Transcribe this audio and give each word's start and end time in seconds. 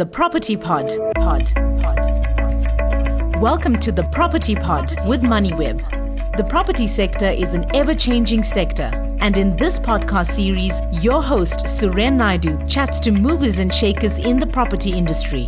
The 0.00 0.06
Property 0.06 0.56
Pod. 0.56 0.88
Pod. 1.14 1.52
Pod. 1.54 2.00
Welcome 3.38 3.78
to 3.80 3.92
the 3.92 4.04
Property 4.04 4.54
Pod 4.54 4.96
with 5.06 5.20
MoneyWeb. 5.20 6.38
The 6.38 6.44
property 6.44 6.86
sector 6.86 7.28
is 7.28 7.52
an 7.52 7.66
ever 7.76 7.94
changing 7.94 8.42
sector. 8.42 8.90
And 9.20 9.36
in 9.36 9.58
this 9.58 9.78
podcast 9.78 10.28
series, 10.28 10.72
your 11.04 11.22
host, 11.22 11.66
Suren 11.66 12.14
Naidu, 12.14 12.66
chats 12.66 12.98
to 13.00 13.12
movers 13.12 13.58
and 13.58 13.74
shakers 13.74 14.16
in 14.16 14.38
the 14.38 14.46
property 14.46 14.90
industry. 14.94 15.44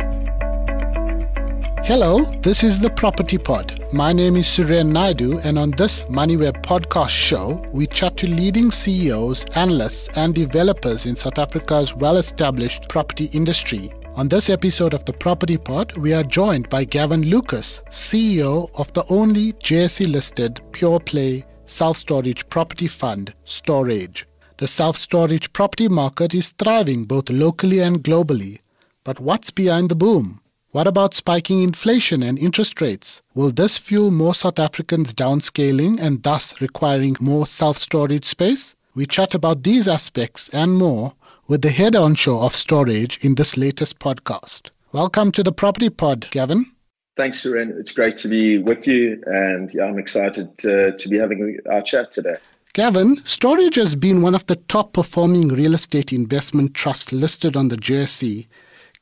Hello, 1.83 2.23
this 2.43 2.63
is 2.63 2.79
the 2.79 2.91
Property 2.91 3.39
Pod. 3.39 3.83
My 3.91 4.13
name 4.13 4.35
is 4.35 4.45
Suren 4.45 4.91
Naidu, 4.91 5.39
and 5.39 5.57
on 5.57 5.71
this 5.71 6.03
MoneyWeb 6.03 6.61
podcast 6.61 7.09
show, 7.09 7.59
we 7.71 7.87
chat 7.87 8.17
to 8.17 8.27
leading 8.27 8.69
CEOs, 8.69 9.45
analysts, 9.55 10.09
and 10.15 10.35
developers 10.35 11.07
in 11.07 11.15
South 11.15 11.39
Africa's 11.39 11.95
well 11.95 12.17
established 12.17 12.87
property 12.87 13.31
industry. 13.33 13.89
On 14.15 14.27
this 14.27 14.47
episode 14.47 14.93
of 14.93 15.03
the 15.05 15.13
Property 15.13 15.57
Pod, 15.57 15.97
we 15.97 16.13
are 16.13 16.21
joined 16.21 16.69
by 16.69 16.83
Gavin 16.83 17.23
Lucas, 17.23 17.81
CEO 17.89 18.69
of 18.75 18.93
the 18.93 19.03
only 19.09 19.53
JSE 19.53 20.07
listed 20.07 20.61
pure 20.71 20.99
play 20.99 21.43
self 21.65 21.97
storage 21.97 22.47
property 22.47 22.87
fund, 22.87 23.33
Stor-Age. 23.45 24.27
The 24.57 24.67
self 24.67 24.97
storage 24.97 25.51
property 25.51 25.87
market 25.87 26.35
is 26.35 26.49
thriving 26.51 27.05
both 27.05 27.31
locally 27.31 27.79
and 27.79 28.03
globally. 28.03 28.59
But 29.03 29.19
what's 29.19 29.49
behind 29.49 29.89
the 29.89 29.95
boom? 29.95 30.41
What 30.69 30.85
about 30.85 31.15
spiking 31.15 31.63
inflation 31.63 32.21
and 32.21 32.37
interest 32.37 32.81
rates? 32.81 33.23
Will 33.33 33.51
this 33.51 33.79
fuel 33.79 34.11
more 34.11 34.35
South 34.35 34.59
Africans 34.59 35.15
downscaling 35.15 35.99
and 35.99 36.21
thus 36.21 36.61
requiring 36.61 37.15
more 37.19 37.47
self 37.47 37.79
storage 37.79 38.25
space? 38.25 38.75
We 38.93 39.07
chat 39.07 39.33
about 39.33 39.63
these 39.63 39.87
aspects 39.87 40.49
and 40.49 40.75
more 40.75 41.13
with 41.47 41.61
the 41.61 41.69
head 41.69 41.95
on 41.95 42.15
show 42.15 42.41
of 42.41 42.55
Stor-Age 42.55 43.19
in 43.21 43.35
this 43.35 43.57
latest 43.57 43.99
podcast. 43.99 44.69
Welcome 44.91 45.31
to 45.33 45.43
the 45.43 45.51
Property 45.51 45.89
Pod, 45.89 46.27
Gavin. 46.31 46.71
Thanks, 47.17 47.43
Suren. 47.43 47.79
It's 47.79 47.93
great 47.93 48.17
to 48.17 48.27
be 48.27 48.57
with 48.57 48.87
you, 48.87 49.21
and 49.25 49.73
yeah, 49.73 49.85
I'm 49.85 49.99
excited 49.99 50.49
uh, 50.65 50.91
to 50.97 51.09
be 51.09 51.17
having 51.17 51.59
our 51.71 51.81
chat 51.81 52.11
today. 52.11 52.37
Gavin, 52.73 53.21
Stor-Age 53.25 53.75
has 53.75 53.95
been 53.95 54.21
one 54.21 54.35
of 54.35 54.45
the 54.47 54.55
top 54.55 54.93
performing 54.93 55.49
real 55.49 55.75
estate 55.75 56.11
investment 56.11 56.73
trusts 56.73 57.11
listed 57.11 57.55
on 57.55 57.67
the 57.67 57.77
JSE 57.77 58.47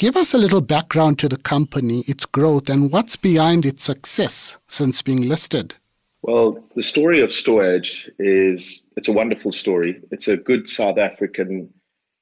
Give 0.02 0.18
us 0.18 0.34
a 0.34 0.40
little 0.40 0.62
background 0.62 1.20
to 1.20 1.30
the 1.30 1.38
company, 1.38 2.04
its 2.08 2.26
growth, 2.26 2.72
and 2.72 2.92
what's 2.92 3.16
behind 3.16 3.68
its 3.68 3.84
success 3.84 4.58
since 4.68 5.04
being 5.04 5.30
listed. 5.30 5.76
Well, 6.24 6.58
the 6.76 6.82
story 6.82 7.22
of 7.22 7.32
Stor-Age 7.32 8.10
is 8.18 8.84
it's 8.98 9.10
a 9.10 9.14
wonderful 9.14 9.52
story. 9.52 10.02
It's 10.10 10.28
a 10.28 10.38
good 10.38 10.68
South 10.68 10.98
African 10.98 11.72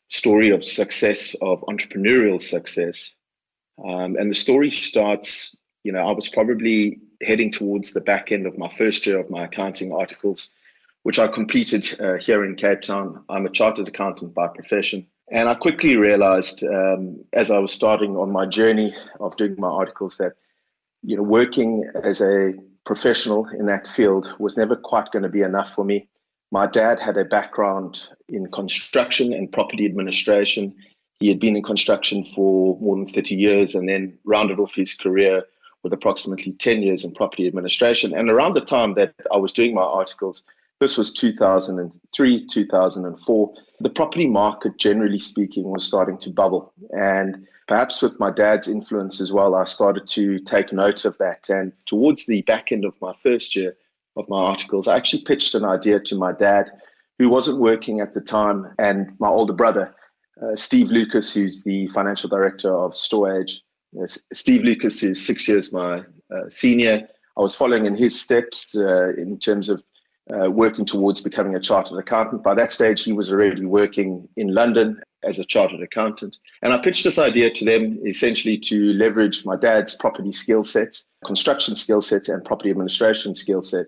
story 0.09 0.49
of 0.49 0.63
success, 0.63 1.35
of 1.41 1.61
entrepreneurial 1.61 2.41
success. 2.41 3.15
Um, 3.83 4.17
and 4.17 4.29
the 4.29 4.35
story 4.35 4.69
starts, 4.69 5.57
you 5.83 5.91
know, 5.91 6.05
I 6.05 6.11
was 6.11 6.27
probably 6.27 6.99
heading 7.21 7.51
towards 7.51 7.93
the 7.93 8.01
back 8.01 8.31
end 8.31 8.45
of 8.45 8.57
my 8.57 8.69
first 8.69 9.05
year 9.05 9.19
of 9.19 9.29
my 9.29 9.45
accounting 9.45 9.93
articles, 9.93 10.51
which 11.03 11.19
I 11.19 11.27
completed 11.27 11.99
uh, 12.01 12.15
here 12.15 12.43
in 12.43 12.55
Cape 12.55 12.81
Town. 12.81 13.23
I'm 13.29 13.45
a 13.45 13.49
chartered 13.49 13.87
accountant 13.87 14.33
by 14.33 14.47
profession. 14.47 15.07
And 15.31 15.47
I 15.47 15.53
quickly 15.53 15.95
realized 15.95 16.63
um, 16.63 17.23
as 17.33 17.51
I 17.51 17.59
was 17.59 17.71
starting 17.71 18.17
on 18.17 18.31
my 18.31 18.47
journey 18.47 18.95
of 19.19 19.37
doing 19.37 19.55
my 19.57 19.69
articles 19.69 20.17
that, 20.17 20.33
you 21.03 21.15
know, 21.15 21.23
working 21.23 21.89
as 22.03 22.19
a 22.19 22.53
professional 22.83 23.47
in 23.47 23.67
that 23.67 23.85
field 23.87 24.33
was 24.39 24.57
never 24.57 24.75
quite 24.75 25.11
going 25.11 25.23
to 25.23 25.29
be 25.29 25.41
enough 25.41 25.73
for 25.75 25.85
me. 25.85 26.09
My 26.51 26.65
dad 26.65 26.99
had 26.99 27.17
a 27.17 27.25
background 27.25 28.07
in 28.27 28.49
construction 28.51 29.33
and 29.33 29.51
property 29.51 29.85
administration. 29.85 30.75
He 31.19 31.27
had 31.27 31.39
been 31.39 31.55
in 31.55 31.63
construction 31.63 32.25
for 32.25 32.79
more 32.79 32.95
than 32.95 33.13
30 33.13 33.35
years 33.35 33.75
and 33.75 33.87
then 33.87 34.17
rounded 34.25 34.59
off 34.59 34.71
his 34.73 34.93
career 34.95 35.43
with 35.83 35.93
approximately 35.93 36.53
10 36.53 36.81
years 36.81 37.05
in 37.05 37.13
property 37.13 37.47
administration. 37.47 38.13
And 38.13 38.29
around 38.29 38.55
the 38.55 38.61
time 38.61 38.95
that 38.95 39.13
I 39.33 39.37
was 39.37 39.53
doing 39.53 39.75
my 39.75 39.83
articles, 39.83 40.43
this 40.79 40.97
was 40.97 41.13
2003, 41.13 42.47
2004. 42.47 43.53
The 43.81 43.89
property 43.89 44.27
market, 44.27 44.77
generally 44.77 45.19
speaking, 45.19 45.69
was 45.69 45.85
starting 45.85 46.17
to 46.19 46.29
bubble. 46.29 46.73
And 46.91 47.47
perhaps 47.67 48.01
with 48.01 48.19
my 48.19 48.31
dad's 48.31 48.67
influence 48.67 49.21
as 49.21 49.31
well, 49.31 49.55
I 49.55 49.65
started 49.65 50.07
to 50.09 50.39
take 50.39 50.73
note 50.73 51.05
of 51.05 51.17
that. 51.19 51.49
And 51.49 51.73
towards 51.85 52.25
the 52.25 52.41
back 52.43 52.71
end 52.71 52.85
of 52.85 52.93
my 53.01 53.13
first 53.23 53.55
year 53.55 53.75
of 54.19 54.29
my 54.29 54.39
articles, 54.39 54.87
I 54.87 54.97
actually 54.97 55.23
pitched 55.23 55.55
an 55.55 55.65
idea 55.65 55.99
to 56.01 56.15
my 56.15 56.31
dad, 56.33 56.71
who 57.17 57.29
wasn't 57.29 57.59
working 57.59 57.99
at 57.99 58.13
the 58.13 58.21
time, 58.21 58.67
and 58.77 59.11
my 59.19 59.27
older 59.27 59.53
brother, 59.53 59.93
uh, 60.41 60.55
Steve 60.55 60.87
Lucas, 60.87 61.33
who's 61.33 61.63
the 61.63 61.87
financial 61.87 62.29
director 62.29 62.73
of 62.73 62.95
Stor-Age. 62.95 63.61
Uh, 63.99 64.07
Steve 64.33 64.63
Lucas 64.63 65.03
is 65.03 65.25
six 65.25 65.47
years 65.47 65.73
my 65.73 65.99
uh, 66.33 66.47
senior. 66.47 67.07
I 67.37 67.41
was 67.41 67.55
following 67.55 67.85
in 67.85 67.95
his 67.95 68.19
steps 68.19 68.77
uh, 68.77 69.09
in 69.17 69.39
terms 69.39 69.69
of 69.69 69.83
working 70.49 70.85
towards 70.85 71.21
becoming 71.21 71.55
a 71.55 71.59
chartered 71.59 71.97
accountant. 71.97 72.43
By 72.43 72.53
that 72.53 72.71
stage, 72.71 73.03
he 73.03 73.13
was 73.13 73.31
already 73.31 73.65
working 73.65 74.29
in 74.37 74.53
London 74.53 75.01
as 75.23 75.39
a 75.39 75.45
chartered 75.45 75.81
accountant. 75.81 76.37
And 76.61 76.71
I 76.71 76.77
pitched 76.77 77.03
this 77.03 77.17
idea 77.17 77.51
to 77.51 77.65
them 77.65 77.99
essentially 78.05 78.57
to 78.59 78.93
leverage 78.93 79.45
my 79.45 79.55
dad's 79.55 79.95
property 79.95 80.31
skill 80.31 80.63
sets, 80.63 81.05
construction 81.25 81.75
skill 81.75 82.01
sets, 82.01 82.29
and 82.29 82.45
property 82.45 82.69
administration 82.69 83.33
skill 83.33 83.61
set, 83.61 83.87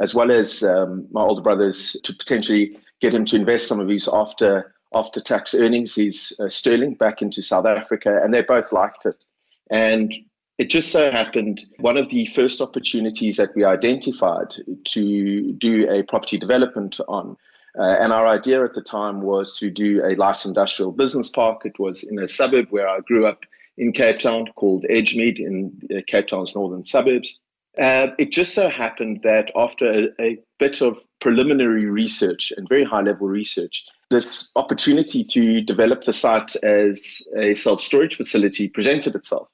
as 0.00 0.14
well 0.14 0.30
as 0.30 0.62
um, 0.62 1.06
my 1.12 1.20
older 1.20 1.42
brother's 1.42 1.96
to 2.04 2.14
potentially 2.14 2.78
get 3.00 3.14
him 3.14 3.24
to 3.26 3.36
invest 3.36 3.68
some 3.68 3.80
of 3.80 3.88
his 3.88 4.08
after 4.12 4.74
after 4.92 5.20
tax 5.20 5.54
earnings, 5.54 5.94
his 5.94 6.36
uh, 6.40 6.48
sterling, 6.48 6.94
back 6.94 7.22
into 7.22 7.42
South 7.42 7.66
Africa. 7.66 8.20
And 8.22 8.34
they 8.34 8.42
both 8.42 8.72
liked 8.72 9.06
it. 9.06 9.24
And 9.70 10.12
it 10.58 10.68
just 10.68 10.90
so 10.90 11.10
happened 11.12 11.60
one 11.78 11.96
of 11.96 12.10
the 12.10 12.26
first 12.26 12.60
opportunities 12.60 13.36
that 13.36 13.54
we 13.54 13.64
identified 13.64 14.48
to 14.86 15.52
do 15.52 15.88
a 15.88 16.02
property 16.02 16.38
development 16.38 16.98
on. 17.06 17.36
Uh, 17.78 17.82
and 17.82 18.12
our 18.12 18.26
idea 18.26 18.64
at 18.64 18.72
the 18.72 18.82
time 18.82 19.22
was 19.22 19.56
to 19.58 19.70
do 19.70 20.04
a 20.04 20.16
light 20.16 20.44
industrial 20.44 20.90
business 20.90 21.28
park. 21.28 21.64
It 21.64 21.78
was 21.78 22.02
in 22.02 22.18
a 22.18 22.26
suburb 22.26 22.66
where 22.70 22.88
I 22.88 22.98
grew 22.98 23.26
up 23.26 23.44
in 23.78 23.92
Cape 23.92 24.18
Town 24.18 24.46
called 24.56 24.84
Edgemead 24.90 25.38
in 25.38 25.80
uh, 25.96 26.00
Cape 26.06 26.26
Town's 26.26 26.56
northern 26.56 26.84
suburbs. 26.84 27.38
Uh, 27.78 28.08
it 28.18 28.30
just 28.30 28.54
so 28.54 28.68
happened 28.68 29.20
that 29.22 29.50
after 29.54 30.08
a, 30.18 30.22
a 30.22 30.38
bit 30.58 30.80
of 30.82 30.98
preliminary 31.20 31.86
research 31.86 32.52
and 32.56 32.68
very 32.68 32.84
high 32.84 33.02
level 33.02 33.28
research, 33.28 33.84
this 34.10 34.50
opportunity 34.56 35.22
to 35.22 35.60
develop 35.60 36.04
the 36.04 36.12
site 36.12 36.56
as 36.56 37.22
a 37.36 37.54
self 37.54 37.80
storage 37.80 38.16
facility 38.16 38.68
presented 38.68 39.14
itself. 39.14 39.48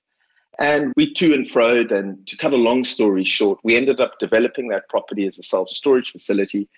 And 0.59 0.95
we 0.97 1.13
to 1.15 1.35
and 1.35 1.47
froed, 1.47 1.93
and 1.93 2.27
to 2.29 2.37
cut 2.37 2.55
a 2.55 2.57
long 2.57 2.83
story 2.83 3.25
short, 3.25 3.59
we 3.63 3.77
ended 3.77 4.01
up 4.01 4.19
developing 4.19 4.69
that 4.69 4.89
property 4.89 5.27
as 5.27 5.39
a 5.39 5.43
self 5.43 5.69
storage 5.69 6.11
facility. 6.11 6.69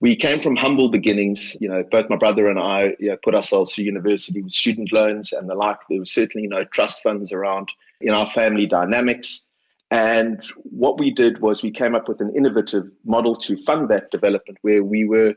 We 0.00 0.14
came 0.14 0.38
from 0.38 0.54
humble 0.54 0.90
beginnings. 0.90 1.56
You 1.60 1.68
know, 1.68 1.82
both 1.90 2.08
my 2.08 2.16
brother 2.16 2.48
and 2.48 2.60
I 2.60 2.94
you 3.00 3.10
know, 3.10 3.16
put 3.24 3.34
ourselves 3.34 3.74
through 3.74 3.86
university 3.86 4.40
with 4.40 4.52
student 4.52 4.92
loans 4.92 5.32
and 5.32 5.48
the 5.48 5.54
like. 5.54 5.78
There 5.90 5.98
was 5.98 6.12
certainly 6.12 6.46
no 6.46 6.62
trust 6.64 7.02
funds 7.02 7.32
around 7.32 7.70
in 8.00 8.10
our 8.10 8.30
family 8.30 8.66
dynamics. 8.66 9.45
And 9.90 10.42
what 10.64 10.98
we 10.98 11.10
did 11.12 11.40
was 11.40 11.62
we 11.62 11.70
came 11.70 11.94
up 11.94 12.08
with 12.08 12.20
an 12.20 12.34
innovative 12.36 12.90
model 13.04 13.36
to 13.42 13.62
fund 13.62 13.88
that 13.88 14.10
development 14.10 14.58
where 14.62 14.82
we 14.82 15.04
were, 15.04 15.34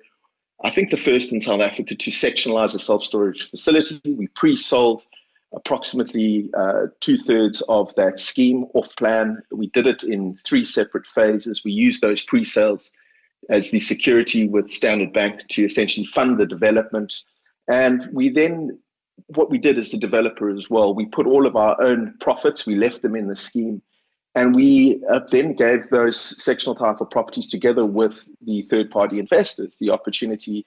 I 0.63 0.71
think, 0.71 0.89
the 0.89 0.97
first 0.97 1.31
in 1.31 1.39
South 1.39 1.61
Africa 1.61 1.95
to 1.95 2.11
sectionalize 2.11 2.73
a 2.73 2.79
self 2.79 3.03
storage 3.03 3.49
facility. 3.49 4.01
We 4.05 4.27
pre 4.27 4.55
sold 4.55 5.03
approximately 5.53 6.49
uh, 6.55 6.87
two 6.99 7.17
thirds 7.17 7.61
of 7.69 7.93
that 7.95 8.19
scheme 8.19 8.65
off 8.73 8.95
plan. 8.95 9.41
We 9.51 9.67
did 9.67 9.87
it 9.87 10.03
in 10.03 10.39
three 10.45 10.65
separate 10.65 11.05
phases. 11.07 11.63
We 11.63 11.71
used 11.71 12.01
those 12.01 12.23
pre 12.23 12.43
sales 12.43 12.91
as 13.49 13.71
the 13.71 13.79
security 13.79 14.47
with 14.47 14.69
Standard 14.69 15.13
Bank 15.13 15.47
to 15.49 15.63
essentially 15.63 16.05
fund 16.07 16.39
the 16.39 16.45
development. 16.45 17.21
And 17.67 18.07
we 18.11 18.29
then, 18.29 18.79
what 19.27 19.49
we 19.49 19.57
did 19.57 19.77
as 19.77 19.91
the 19.91 19.97
developer 19.97 20.49
as 20.49 20.69
well, 20.69 20.93
we 20.93 21.05
put 21.05 21.27
all 21.27 21.45
of 21.45 21.55
our 21.55 21.81
own 21.81 22.15
profits, 22.19 22.65
we 22.65 22.75
left 22.75 23.01
them 23.01 23.15
in 23.15 23.27
the 23.27 23.35
scheme. 23.35 23.81
And 24.39 24.55
we 24.55 25.03
uh, 25.11 25.19
then 25.29 25.53
gave 25.53 25.89
those 25.89 26.17
sectional 26.41 26.73
title 26.73 27.05
properties 27.05 27.51
together 27.51 27.85
with 27.85 28.13
the 28.41 28.61
third 28.69 28.89
party 28.89 29.19
investors 29.19 29.75
the 29.81 29.89
opportunity 29.89 30.65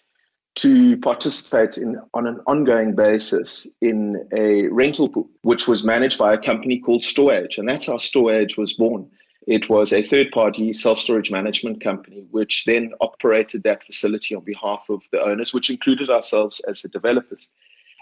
to 0.56 0.98
participate 0.98 1.78
in 1.78 1.98
on 2.12 2.26
an 2.26 2.40
ongoing 2.46 2.94
basis 2.94 3.66
in 3.80 4.28
a 4.30 4.69
rental 4.69 5.08
pool, 5.08 5.30
which 5.40 5.66
was 5.66 5.84
managed 5.84 6.19
by 6.19 6.34
a 6.34 6.36
company 6.36 6.80
called 6.80 7.02
Stor-Age, 7.02 7.56
and 7.56 7.66
that's 7.66 7.86
how 7.86 7.96
Stor-Age 7.96 8.58
was 8.58 8.74
born. 8.74 9.10
It 9.46 9.70
was 9.70 9.94
a 9.94 10.02
third-party 10.02 10.74
self-storage 10.74 11.30
management 11.30 11.82
company, 11.82 12.26
which 12.30 12.66
then 12.66 12.92
operated 13.00 13.62
that 13.62 13.84
facility 13.84 14.34
on 14.34 14.44
behalf 14.44 14.82
of 14.90 15.00
the 15.12 15.22
owners, 15.22 15.54
which 15.54 15.70
included 15.70 16.10
ourselves 16.10 16.60
as 16.69 16.82
the 16.82 16.90
developers. 16.90 17.48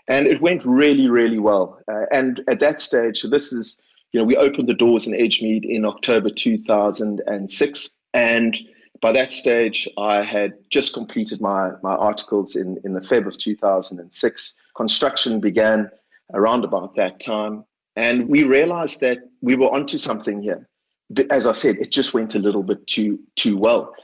And 0.08 0.26
it 0.26 0.42
went 0.42 0.64
really, 0.64 1.08
really 1.08 1.38
well. 1.38 1.78
Uh, 1.86 2.06
and 2.10 2.42
at 2.48 2.58
that 2.58 2.80
stage, 2.80 3.22
this 3.22 3.52
is, 3.52 3.78
you 4.12 4.20
know, 4.20 4.24
we 4.24 4.36
opened 4.36 4.68
the 4.68 4.74
doors 4.74 5.06
in 5.06 5.14
Edgemead 5.14 5.64
in 5.64 5.84
October 5.84 6.30
2006, 6.30 7.90
and 8.12 8.56
by 9.00 9.12
that 9.12 9.32
stage, 9.32 9.88
I 9.96 10.22
had 10.22 10.54
just 10.68 10.92
completed 10.92 11.40
my, 11.40 11.72
my 11.82 11.94
articles 11.94 12.56
in, 12.56 12.78
in 12.84 12.92
the 12.92 13.00
Feb 13.00 13.26
of 13.26 13.38
2006. 13.38 14.56
Construction 14.76 15.40
began 15.40 15.90
around 16.34 16.64
about 16.64 16.96
that 16.96 17.20
time. 17.20 17.64
And 17.96 18.28
we 18.28 18.44
realized 18.44 19.00
that 19.00 19.18
we 19.40 19.56
were 19.56 19.70
onto 19.70 19.98
something 19.98 20.42
here. 20.42 20.68
But 21.08 21.30
as 21.30 21.46
I 21.46 21.52
said, 21.52 21.76
it 21.76 21.90
just 21.90 22.14
went 22.14 22.34
a 22.34 22.38
little 22.38 22.62
bit 22.62 22.86
too 22.86 23.18
too 23.36 23.56
well. 23.56 23.94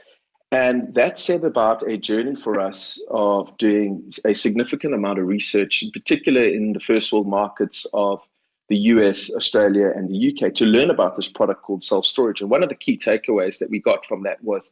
And 0.51 0.93
that 0.95 1.19
set 1.19 1.43
about 1.43 1.87
a 1.89 1.97
journey 1.97 2.35
for 2.35 2.59
us 2.59 3.01
of 3.09 3.57
doing 3.57 4.11
a 4.25 4.33
significant 4.33 4.93
amount 4.93 5.19
of 5.19 5.27
research, 5.27 5.83
in 5.83 5.91
particular 5.91 6.43
in 6.43 6.73
the 6.73 6.79
first 6.79 7.11
world 7.11 7.27
markets 7.27 7.85
of 7.93 8.21
the 8.69 8.77
US, 8.77 9.33
Australia, 9.33 9.91
and 9.95 10.09
the 10.09 10.33
UK, 10.33 10.53
to 10.55 10.65
learn 10.65 10.89
about 10.89 11.15
this 11.15 11.29
product 11.29 11.61
called 11.63 11.83
self 11.83 12.05
storage. 12.05 12.41
And 12.41 12.49
one 12.49 12.63
of 12.63 12.69
the 12.69 12.75
key 12.75 12.97
takeaways 12.97 13.59
that 13.59 13.69
we 13.69 13.79
got 13.79 14.05
from 14.05 14.23
that 14.23 14.43
was 14.43 14.71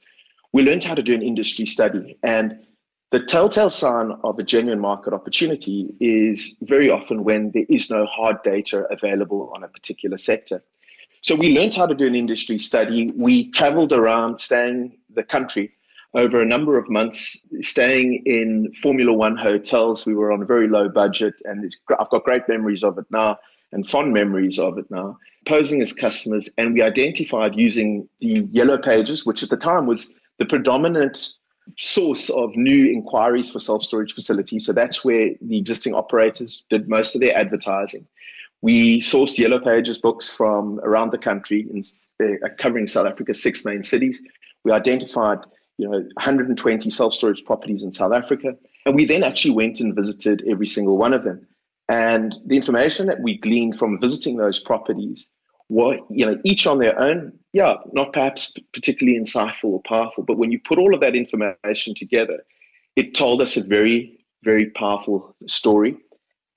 we 0.52 0.64
learned 0.64 0.84
how 0.84 0.96
to 0.96 1.04
do 1.04 1.14
an 1.14 1.22
industry 1.22 1.66
study. 1.66 2.18
And 2.24 2.60
the 3.12 3.24
telltale 3.24 3.70
sign 3.70 4.12
of 4.24 4.40
a 4.40 4.44
genuine 4.44 4.80
market 4.80 5.14
opportunity 5.14 5.94
is 6.00 6.56
very 6.62 6.90
often 6.90 7.24
when 7.24 7.52
there 7.52 7.66
is 7.70 7.90
no 7.90 8.06
hard 8.06 8.44
data 8.44 8.86
available 8.92 9.52
on 9.56 9.64
a 9.64 9.68
particular 9.68 10.18
sector. 10.18 10.64
So 11.22 11.36
we 11.36 11.58
learned 11.58 11.74
how 11.74 11.86
to 11.86 11.96
do 11.96 12.06
an 12.06 12.16
industry 12.16 12.60
study. 12.60 13.12
We 13.16 13.52
traveled 13.52 13.94
around, 13.94 14.40
staying 14.40 14.98
the 15.14 15.24
country 15.24 15.72
over 16.14 16.42
a 16.42 16.46
number 16.46 16.78
of 16.78 16.90
months, 16.90 17.46
staying 17.62 18.24
in 18.26 18.74
Formula 18.82 19.12
One 19.12 19.36
hotels. 19.36 20.06
We 20.06 20.16
were 20.16 20.32
on 20.32 20.42
a 20.42 20.46
very 20.46 20.68
low 20.68 20.88
budget, 20.90 21.36
and 21.46 21.72
I've 22.00 22.10
got 22.10 22.24
great 22.24 22.48
memories 22.48 22.84
of 22.84 22.98
it 22.98 23.06
now 23.10 23.40
and 23.76 23.88
fond 23.88 24.14
memories 24.14 24.58
of 24.58 24.78
it 24.78 24.90
now, 24.90 25.20
posing 25.46 25.82
as 25.82 25.92
customers. 25.92 26.50
And 26.58 26.74
we 26.74 26.82
identified 26.82 27.56
using 27.56 28.08
the 28.22 28.48
yellow 28.50 28.78
pages, 28.78 29.26
which 29.26 29.44
at 29.44 29.50
the 29.50 29.58
time 29.58 29.86
was 29.86 30.14
the 30.40 30.46
predominant 30.46 31.34
source 31.78 32.30
of 32.30 32.56
new 32.56 32.90
inquiries 32.90 33.52
for 33.52 33.60
self 33.60 33.84
storage 33.84 34.14
facilities. 34.14 34.66
So 34.66 34.72
that's 34.72 35.04
where 35.04 35.32
the 35.42 35.58
existing 35.58 35.94
operators 35.94 36.64
did 36.70 36.88
most 36.88 37.16
of 37.16 37.22
their 37.22 37.38
advertising. 37.38 38.08
We 38.62 39.02
sourced 39.02 39.38
Yellow 39.38 39.60
Pages 39.60 40.00
books 40.00 40.30
from 40.30 40.80
around 40.80 41.12
the 41.12 41.18
country, 41.18 41.68
in, 41.70 41.84
uh, 42.24 42.48
covering 42.58 42.88
South 42.88 43.08
Africa's 43.08 43.44
six 43.44 43.66
main 43.66 43.84
cities. 43.84 44.24
We 44.64 44.72
identified 44.72 45.40
you 45.78 45.90
know 45.90 46.00
120 46.14 46.90
self 46.90 47.14
storage 47.14 47.44
properties 47.44 47.84
in 47.84 47.92
South 47.92 48.14
Africa, 48.14 48.56
and 48.86 48.96
we 48.96 49.04
then 49.04 49.24
actually 49.24 49.54
went 49.54 49.82
and 49.82 49.94
visited 49.94 50.46
every 50.50 50.68
single 50.68 50.98
one 50.98 51.14
of 51.14 51.26
them. 51.26 51.46
And 51.88 52.36
the 52.46 52.56
information 52.56 53.08
that 53.08 53.22
we 53.22 53.38
gleaned 53.38 53.78
from 53.78 54.00
visiting 54.00 54.38
those 54.38 54.60
properties 54.60 55.28
were, 55.70 56.00
you 56.10 56.26
know, 56.26 56.40
each 56.44 56.66
on 56.68 56.80
their 56.80 57.00
own, 57.00 57.34
yeah, 57.54 57.76
not 57.94 58.14
perhaps 58.14 58.54
particularly 58.74 59.20
insightful 59.20 59.66
or 59.66 59.82
powerful, 59.84 60.24
but 60.24 60.38
when 60.38 60.52
you 60.52 60.60
put 60.60 60.80
all 60.80 60.94
of 60.94 61.02
that 61.02 61.16
information 61.16 61.94
together, 61.96 62.44
it 62.96 63.14
told 63.14 63.42
us 63.42 63.58
a 63.58 63.64
very, 63.64 64.20
very 64.44 64.70
powerful 64.70 65.36
story. 65.48 65.98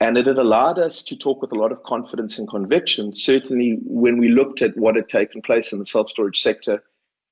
And 0.01 0.17
it 0.17 0.27
had 0.27 0.39
allowed 0.39 0.79
us 0.79 1.03
to 1.05 1.17
talk 1.17 1.43
with 1.43 1.53
a 1.53 1.57
lot 1.57 1.73
of 1.73 1.83
confidence 1.83 2.39
and 2.39 2.49
conviction, 2.49 3.15
certainly 3.15 3.79
when 3.83 4.19
we 4.19 4.29
looked 4.29 4.63
at 4.63 4.77
what 4.77 4.95
had 4.95 5.09
taken 5.09 5.43
place 5.43 5.73
in 5.73 5.79
the 5.79 5.87
self 5.87 6.09
storage 6.09 6.41
sector 6.41 6.83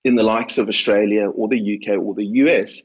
in 0.04 0.16
the 0.16 0.22
likes 0.22 0.58
of 0.58 0.68
Australia 0.68 1.28
or 1.28 1.48
the 1.48 1.78
UK 1.78 1.98
or 1.98 2.14
the 2.14 2.24
US 2.24 2.82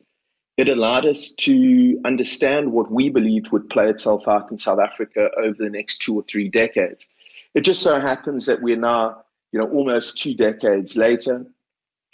it 0.57 0.69
allowed 0.69 1.05
us 1.05 1.31
to 1.31 1.99
understand 2.05 2.71
what 2.71 2.91
we 2.91 3.09
believed 3.09 3.51
would 3.51 3.69
play 3.69 3.89
itself 3.89 4.27
out 4.27 4.51
in 4.51 4.57
South 4.57 4.79
Africa 4.79 5.29
over 5.37 5.55
the 5.57 5.69
next 5.69 5.99
two 5.99 6.15
or 6.15 6.23
three 6.23 6.49
decades. 6.49 7.07
It 7.53 7.61
just 7.61 7.81
so 7.81 7.99
happens 7.99 8.45
that 8.45 8.61
we're 8.61 8.77
now, 8.77 9.23
you 9.51 9.59
know, 9.59 9.67
almost 9.69 10.17
two 10.17 10.33
decades 10.33 10.95
later. 10.95 11.45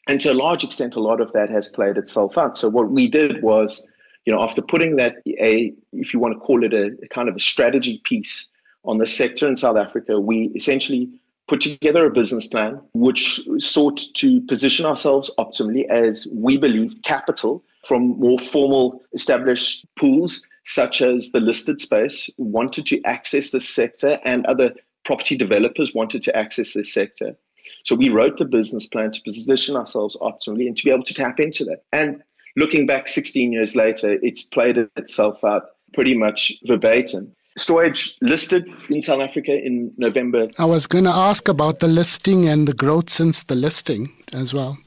And 0.07 0.21
to 0.21 0.31
a 0.31 0.33
large 0.33 0.63
extent, 0.63 0.95
a 0.95 1.01
lot 1.01 1.19
of 1.19 1.33
that 1.33 1.49
has 1.49 1.69
played 1.69 1.97
itself 1.97 2.37
out. 2.37 2.57
So 2.57 2.69
what 2.69 2.89
we 2.89 3.07
did 3.07 3.43
was, 3.43 3.85
you 4.25 4.33
know, 4.33 4.41
after 4.41 4.61
putting 4.61 4.95
that 4.97 5.15
a, 5.27 5.73
if 5.91 6.13
you 6.13 6.19
want 6.19 6.35
to 6.35 6.39
call 6.39 6.63
it 6.63 6.73
a, 6.73 6.95
a 7.03 7.07
kind 7.09 7.29
of 7.29 7.35
a 7.35 7.39
strategy 7.39 8.01
piece 8.03 8.49
on 8.85 8.97
the 8.97 9.05
sector 9.05 9.47
in 9.47 9.55
South 9.55 9.77
Africa, 9.77 10.19
we 10.19 10.51
essentially 10.55 11.19
put 11.47 11.61
together 11.61 12.05
a 12.05 12.11
business 12.11 12.47
plan 12.47 12.81
which 12.93 13.39
sought 13.59 14.01
to 14.15 14.41
position 14.41 14.85
ourselves 14.85 15.31
optimally 15.39 15.89
as 15.89 16.27
we 16.33 16.57
believe 16.57 16.95
capital 17.03 17.63
from 17.85 18.19
more 18.19 18.39
formal 18.39 19.01
established 19.13 19.85
pools 19.97 20.45
such 20.65 21.01
as 21.01 21.31
the 21.31 21.39
listed 21.39 21.79
space 21.79 22.29
wanted 22.37 22.85
to 22.85 23.01
access 23.03 23.51
this 23.51 23.69
sector 23.69 24.19
and 24.25 24.45
other 24.45 24.73
property 25.05 25.37
developers 25.37 25.95
wanted 25.95 26.21
to 26.21 26.35
access 26.35 26.73
this 26.73 26.93
sector. 26.93 27.37
So 27.85 27.95
we 27.95 28.09
wrote 28.09 28.37
the 28.37 28.45
business 28.45 28.85
plan 28.85 29.13
to 29.13 29.21
position 29.21 29.77
ourselves 29.77 30.17
optimally 30.17 30.67
and 30.67 30.75
to 30.75 30.83
be 30.83 30.91
able 30.91 31.05
to 31.05 31.13
tap 31.13 31.39
into 31.39 31.63
that. 31.65 31.83
And 31.93 32.21
looking 32.57 32.85
back 32.85 33.07
16 33.07 33.53
years 33.53 33.77
later, 33.77 34.17
it's 34.21 34.41
played 34.41 34.89
itself 34.97 35.41
out 35.45 35.67
pretty 35.93 36.13
much 36.13 36.51
verbatim. 36.65 37.33
Stor-Age 37.57 38.17
listed 38.21 38.71
in 38.89 39.01
South 39.01 39.19
Africa 39.19 39.51
in 39.51 39.91
November. 39.97 40.47
I 40.59 40.65
was 40.65 40.85
going 40.85 41.05
to 41.05 41.11
ask 41.11 41.47
about 41.47 41.79
the 41.79 41.87
listing 41.87 42.47
and 42.47 42.67
the 42.67 42.73
growth 42.73 43.09
since 43.09 43.43
the 43.43 43.55
listing 43.55 44.13
as 44.31 44.53
well. 44.53 44.77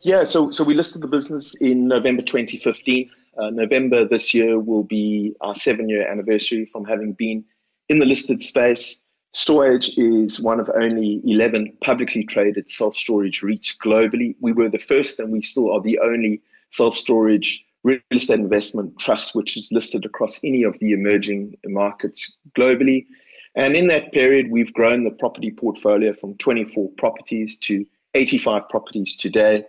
Yeah, 0.00 0.24
so 0.24 0.50
so 0.50 0.64
we 0.64 0.74
listed 0.74 1.02
the 1.02 1.08
business 1.08 1.54
in 1.54 1.88
November 1.88 2.22
2015. 2.22 3.10
Uh, 3.36 3.50
November 3.50 4.06
this 4.06 4.32
year 4.34 4.58
will 4.58 4.84
be 4.84 5.34
our 5.40 5.54
seven 5.54 5.88
year 5.88 6.10
anniversary 6.10 6.68
from 6.72 6.84
having 6.84 7.12
been 7.12 7.44
in 7.88 7.98
the 7.98 8.06
listed 8.06 8.42
space. 8.42 9.02
Stor-Age 9.32 9.98
is 9.98 10.40
one 10.40 10.60
of 10.60 10.70
only 10.74 11.20
11 11.24 11.78
publicly 11.82 12.24
traded 12.24 12.70
self 12.70 12.96
storage 12.96 13.40
REITs 13.40 13.76
globally. 13.76 14.36
We 14.40 14.52
were 14.52 14.68
the 14.68 14.78
first 14.78 15.20
and 15.20 15.32
we 15.32 15.42
still 15.42 15.72
are 15.72 15.80
the 15.80 15.98
only 15.98 16.42
self 16.70 16.96
storage 16.96 17.66
real 17.84 18.00
estate 18.10 18.40
investment 18.40 18.98
trust 18.98 19.34
which 19.34 19.56
is 19.56 19.68
listed 19.70 20.04
across 20.04 20.42
any 20.42 20.64
of 20.64 20.76
the 20.80 20.92
emerging 20.92 21.56
markets 21.66 22.36
globally. 22.58 23.06
And 23.54 23.76
in 23.76 23.86
that 23.88 24.12
period, 24.12 24.50
we've 24.50 24.72
grown 24.72 25.04
the 25.04 25.12
property 25.12 25.52
portfolio 25.52 26.12
from 26.12 26.36
24 26.38 26.90
properties 26.98 27.56
to 27.58 27.86
85 28.14 28.68
properties 28.68 29.16
today 29.16 29.64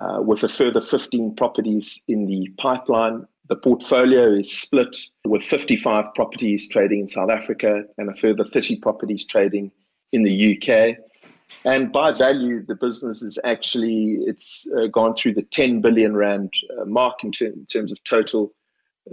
uh, 0.00 0.20
with 0.20 0.42
a 0.42 0.48
further 0.48 0.82
15 0.82 1.36
properties 1.36 2.02
in 2.08 2.26
the 2.26 2.48
pipeline. 2.58 3.26
The 3.48 3.56
portfolio 3.56 4.34
is 4.34 4.52
split 4.52 4.96
with 5.26 5.42
55 5.42 6.14
properties 6.14 6.68
trading 6.68 7.00
in 7.00 7.08
South 7.08 7.30
Africa 7.30 7.84
and 7.98 8.10
a 8.10 8.14
further 8.14 8.44
30 8.44 8.76
properties 8.80 9.24
trading 9.24 9.70
in 10.12 10.22
the 10.22 10.56
UK. 10.56 10.96
And 11.64 11.92
by 11.92 12.12
value, 12.12 12.64
the 12.64 12.74
business 12.74 13.22
is 13.22 13.38
actually 13.44 14.18
it's 14.26 14.66
uh, 14.76 14.86
gone 14.86 15.14
through 15.14 15.34
the 15.34 15.42
10 15.42 15.80
billion 15.80 16.16
rand 16.16 16.52
uh, 16.78 16.84
mark 16.86 17.22
in, 17.22 17.32
ter- 17.32 17.46
in, 17.46 17.66
terms 17.66 17.92
of 17.92 18.02
total 18.04 18.52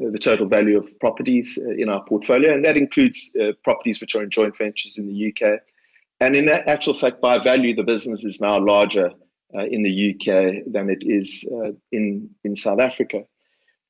uh, 0.01 0.11
the 0.11 0.19
total 0.19 0.47
value 0.47 0.77
of 0.77 0.99
properties 0.99 1.57
uh, 1.61 1.69
in 1.71 1.89
our 1.89 2.03
portfolio, 2.05 2.53
and 2.53 2.63
that 2.63 2.77
includes 2.77 3.33
uh, 3.41 3.51
properties 3.63 3.99
which 3.99 4.15
are 4.15 4.23
in 4.23 4.29
joint 4.29 4.57
ventures 4.57 4.97
in 4.97 5.07
the 5.07 5.33
UK. 5.33 5.59
And 6.19 6.35
in 6.35 6.49
actual 6.49 6.93
fact, 6.93 7.21
by 7.21 7.37
value, 7.37 7.75
the 7.75 7.83
business 7.83 8.23
is 8.23 8.41
now 8.41 8.59
larger 8.59 9.11
uh, 9.55 9.65
in 9.65 9.83
the 9.83 10.11
UK 10.11 10.63
than 10.71 10.89
it 10.89 11.03
is 11.03 11.45
in 11.91 12.29
in 12.43 12.55
South 12.55 12.79
Africa. 12.79 13.23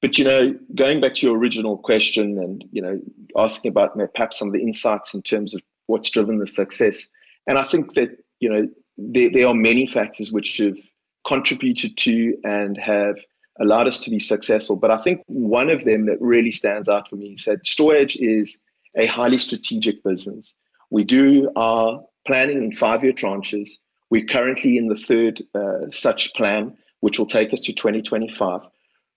But 0.02 0.18
you 0.18 0.26
know, 0.26 0.56
going 0.76 1.02
back 1.02 1.16
to 1.16 1.28
your 1.28 1.38
original 1.38 1.78
question, 1.78 2.38
and 2.38 2.64
you 2.72 2.82
know, 2.82 3.00
asking 3.36 3.70
about 3.70 3.98
perhaps 4.14 4.38
some 4.38 4.50
of 4.50 4.54
the 4.54 4.62
insights 4.62 5.14
in 5.14 5.22
terms 5.22 5.56
of 5.56 5.62
what's 5.88 6.10
driven 6.10 6.38
the 6.38 6.48
success, 6.48 7.08
and 7.48 7.58
I 7.58 7.64
think 7.64 7.94
that 7.96 8.18
you 8.40 8.50
know 8.50 8.68
there, 8.98 9.30
there 9.32 9.48
are 9.48 9.54
many 9.54 9.86
factors 9.86 10.32
which 10.32 10.58
have 10.58 10.78
contributed 11.26 11.98
to 11.98 12.38
and 12.44 12.78
have 12.78 13.18
allowed 13.60 13.88
us 13.88 14.02
to 14.02 14.10
be 14.10 14.20
successful. 14.20 14.76
But 14.76 14.92
I 14.92 15.04
think 15.04 15.22
one 15.28 15.70
of 15.70 15.84
them 15.84 16.06
that 16.08 16.22
really 16.22 16.52
stands 16.52 16.88
out 16.88 17.10
for 17.10 17.16
me 17.16 17.36
is 17.38 17.46
that 17.46 17.66
Stor-Age 17.66 18.18
is 18.18 18.58
a 18.96 19.06
highly 19.06 19.38
strategic 19.38 20.04
business. 20.04 20.54
We 20.90 21.04
do 21.04 21.52
our 21.56 22.04
planning 22.26 22.64
in 22.64 22.72
five-year 22.72 23.14
tranches. 23.14 23.72
We're 24.10 24.26
currently 24.26 24.78
in 24.78 24.88
the 24.88 24.98
third 24.98 25.44
uh, 25.54 25.92
such 25.92 26.34
plan, 26.34 26.78
which 27.02 27.20
will 27.20 27.26
take 27.26 27.54
us 27.54 27.62
to 27.62 27.74
2025. 27.74 28.62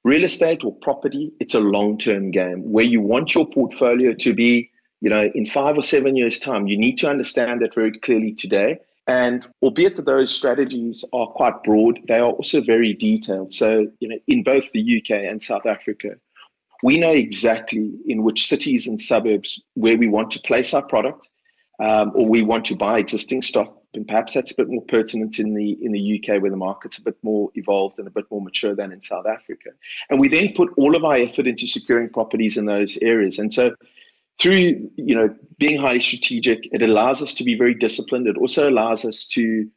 Real 0.03 0.25
estate 0.25 0.65
or 0.65 0.75
property, 0.75 1.33
it's 1.41 1.55
a 1.55 1.61
long 1.61 1.99
term 1.99 2.31
game 2.31 2.73
where 2.73 2.85
you 2.85 3.01
want 3.01 3.35
your 3.35 3.47
portfolio 3.47 4.15
to 4.15 4.35
be, 4.35 4.71
you 5.01 5.11
know, 5.11 5.31
in 5.35 5.47
five 5.47 5.77
or 5.77 5.83
seven 5.83 6.17
years' 6.17 6.39
time. 6.39 6.67
You 6.67 6.79
need 6.79 6.99
to 6.99 7.11
understand 7.11 7.61
that 7.61 7.75
very 7.75 7.93
clearly 7.93 8.33
today. 8.33 8.79
And 9.07 9.47
albeit 9.63 9.97
that 9.97 10.07
those 10.07 10.33
strategies 10.33 11.05
are 11.13 11.27
quite 11.27 11.63
broad, 11.65 12.01
they 12.07 12.19
are 12.19 12.31
also 12.31 12.63
very 12.63 12.95
detailed. 12.95 13.53
So, 13.53 13.89
you 13.99 14.09
know, 14.09 14.19
in 14.29 14.43
both 14.43 14.71
the 14.73 15.03
UK 15.03 15.11
and 15.29 15.43
South 15.43 15.67
Africa, 15.67 16.17
we 16.83 16.99
know 16.99 17.13
exactly 17.13 17.93
in 18.07 18.23
which 18.23 18.47
cities 18.47 18.87
and 18.87 19.01
suburbs 19.01 19.61
where 19.75 19.97
we 19.97 20.09
want 20.09 20.31
to 20.33 20.41
place 20.41 20.73
our 20.75 20.83
product 20.83 21.27
um, 21.83 22.13
or 22.15 22.29
we 22.29 22.43
want 22.43 22.67
to 22.67 22.77
buy 22.77 22.99
existing 22.99 23.43
stock 23.43 23.81
and 23.95 24.07
perhaps 24.07 24.35
that's 24.35 24.53
a 24.53 24.55
bit 24.55 24.69
more 24.69 24.85
pertinent 24.87 25.39
in 25.39 25.55
the 25.55 25.77
in 25.83 25.93
the 25.93 26.21
UK 26.21 26.41
where 26.41 26.51
the 26.51 26.57
market's 26.57 26.99
a 26.99 27.03
bit 27.03 27.17
more 27.23 27.51
evolved 27.55 27.99
and 27.99 28.07
a 28.07 28.11
bit 28.11 28.25
more 28.31 28.41
mature 28.41 28.75
than 28.75 28.93
in 28.93 29.03
South 29.03 29.27
Africa. 29.27 29.71
And 30.09 30.21
we 30.21 30.29
then 30.29 30.53
put 30.55 30.71
all 30.77 30.95
of 30.95 31.05
our 31.05 31.17
effort 31.17 31.47
into 31.47 31.67
securing 31.67 32.09
properties 32.09 32.57
in 32.57 32.67
those 32.67 32.99
areas. 33.03 33.39
And 33.39 33.53
so 33.53 33.75
through 34.41 34.91
you 34.97 35.15
know 35.15 35.35
being 35.59 35.81
highly 35.81 36.01
strategic, 36.01 36.61
it 36.73 36.83
allows 36.83 37.23
us 37.23 37.35
to 37.35 37.45
be 37.45 37.57
very 37.57 37.75
disciplined. 37.75 38.27
It 38.27 38.39
also 38.39 38.69
allows 38.69 39.05
us 39.05 39.27
to 39.29 39.69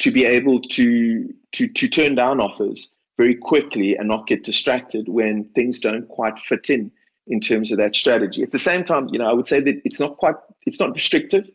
to 0.00 0.10
be 0.10 0.24
able 0.24 0.60
to 0.60 1.32
to 1.52 1.68
to 1.68 1.88
turn 1.88 2.14
down 2.14 2.40
offers 2.40 2.90
very 3.18 3.34
quickly 3.34 3.96
and 3.96 4.08
not 4.08 4.26
get 4.26 4.44
distracted 4.44 5.08
when 5.08 5.44
things 5.54 5.80
don't 5.80 6.08
quite 6.08 6.38
fit 6.38 6.70
in 6.70 6.90
in 7.26 7.40
terms 7.40 7.70
of 7.70 7.78
that 7.78 7.94
strategy. 7.94 8.42
At 8.42 8.50
the 8.52 8.58
same 8.58 8.84
time, 8.84 9.08
you 9.12 9.18
know, 9.18 9.28
I 9.28 9.32
would 9.32 9.46
say 9.46 9.60
that 9.60 9.82
it's 9.84 10.00
not 10.00 10.16
quite 10.16 10.36
it's 10.66 10.80
not 10.80 10.94
restrictive 10.94 11.46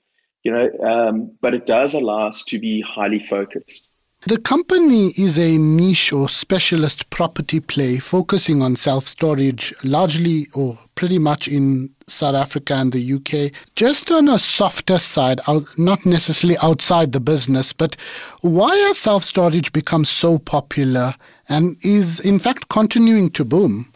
you 0.43 0.51
know, 0.53 0.69
um, 0.87 1.31
but 1.41 1.53
it 1.53 1.65
does 1.65 1.93
allow 1.93 2.27
us 2.27 2.43
to 2.45 2.59
be 2.59 2.81
highly 2.81 3.19
focused. 3.19 3.86
The 4.27 4.37
company 4.37 5.13
is 5.17 5.39
a 5.39 5.57
niche 5.57 6.11
or 6.11 6.27
specialist 6.27 7.09
property 7.11 7.61
play 7.61 7.95
focusing 7.95 8.61
on 8.61 8.75
self 8.75 9.07
storage, 9.07 9.73
largely 9.85 10.47
or 10.53 10.77
pretty 10.95 11.17
much 11.17 11.47
in 11.47 11.91
South 12.07 12.35
Africa 12.35 12.73
and 12.73 12.91
the 12.91 13.13
UK. 13.13 13.53
Just 13.77 14.11
on 14.11 14.27
a 14.27 14.37
softer 14.37 14.99
side, 14.99 15.39
not 15.77 16.05
necessarily 16.05 16.57
outside 16.61 17.13
the 17.13 17.21
business, 17.21 17.71
but 17.71 17.95
why 18.41 18.75
has 18.75 18.97
self 18.97 19.23
storage 19.23 19.71
become 19.71 20.03
so 20.03 20.39
popular 20.39 21.15
and 21.47 21.77
is 21.85 22.19
in 22.19 22.37
fact 22.37 22.67
continuing 22.67 23.29
to 23.29 23.45
boom? 23.45 23.93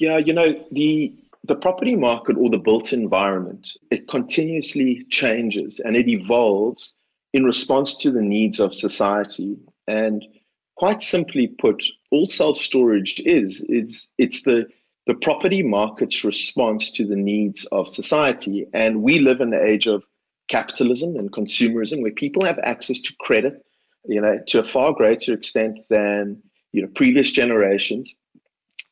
Yeah, 0.00 0.18
you 0.18 0.32
know, 0.32 0.54
the 0.72 1.14
the 1.44 1.54
property 1.54 1.94
market 1.94 2.36
or 2.36 2.50
the 2.50 2.58
built 2.58 2.92
environment, 2.92 3.70
it 3.92 4.08
continuously 4.08 5.06
changes 5.08 5.78
and 5.78 5.94
it 5.94 6.08
evolves 6.08 6.94
in 7.32 7.44
response 7.44 7.96
to 7.98 8.10
the 8.10 8.22
needs 8.22 8.58
of 8.58 8.74
society. 8.74 9.56
And 9.88 10.24
quite 10.76 11.02
simply 11.02 11.48
put, 11.48 11.82
all 12.12 12.28
self-storage 12.28 13.20
is, 13.24 13.64
is 13.68 14.08
it's 14.18 14.42
the, 14.42 14.66
the 15.06 15.14
property 15.14 15.62
market's 15.62 16.24
response 16.24 16.92
to 16.92 17.06
the 17.06 17.16
needs 17.16 17.64
of 17.72 17.88
society. 17.88 18.66
And 18.72 19.02
we 19.02 19.18
live 19.18 19.40
in 19.40 19.50
the 19.50 19.64
age 19.64 19.88
of 19.88 20.04
capitalism 20.48 21.16
and 21.16 21.32
consumerism 21.32 22.02
where 22.02 22.12
people 22.12 22.44
have 22.44 22.58
access 22.58 23.00
to 23.00 23.14
credit, 23.18 23.64
you 24.04 24.20
know, 24.20 24.38
to 24.48 24.60
a 24.60 24.64
far 24.64 24.92
greater 24.92 25.32
extent 25.32 25.78
than, 25.88 26.42
you 26.72 26.82
know, 26.82 26.88
previous 26.94 27.32
generations 27.32 28.12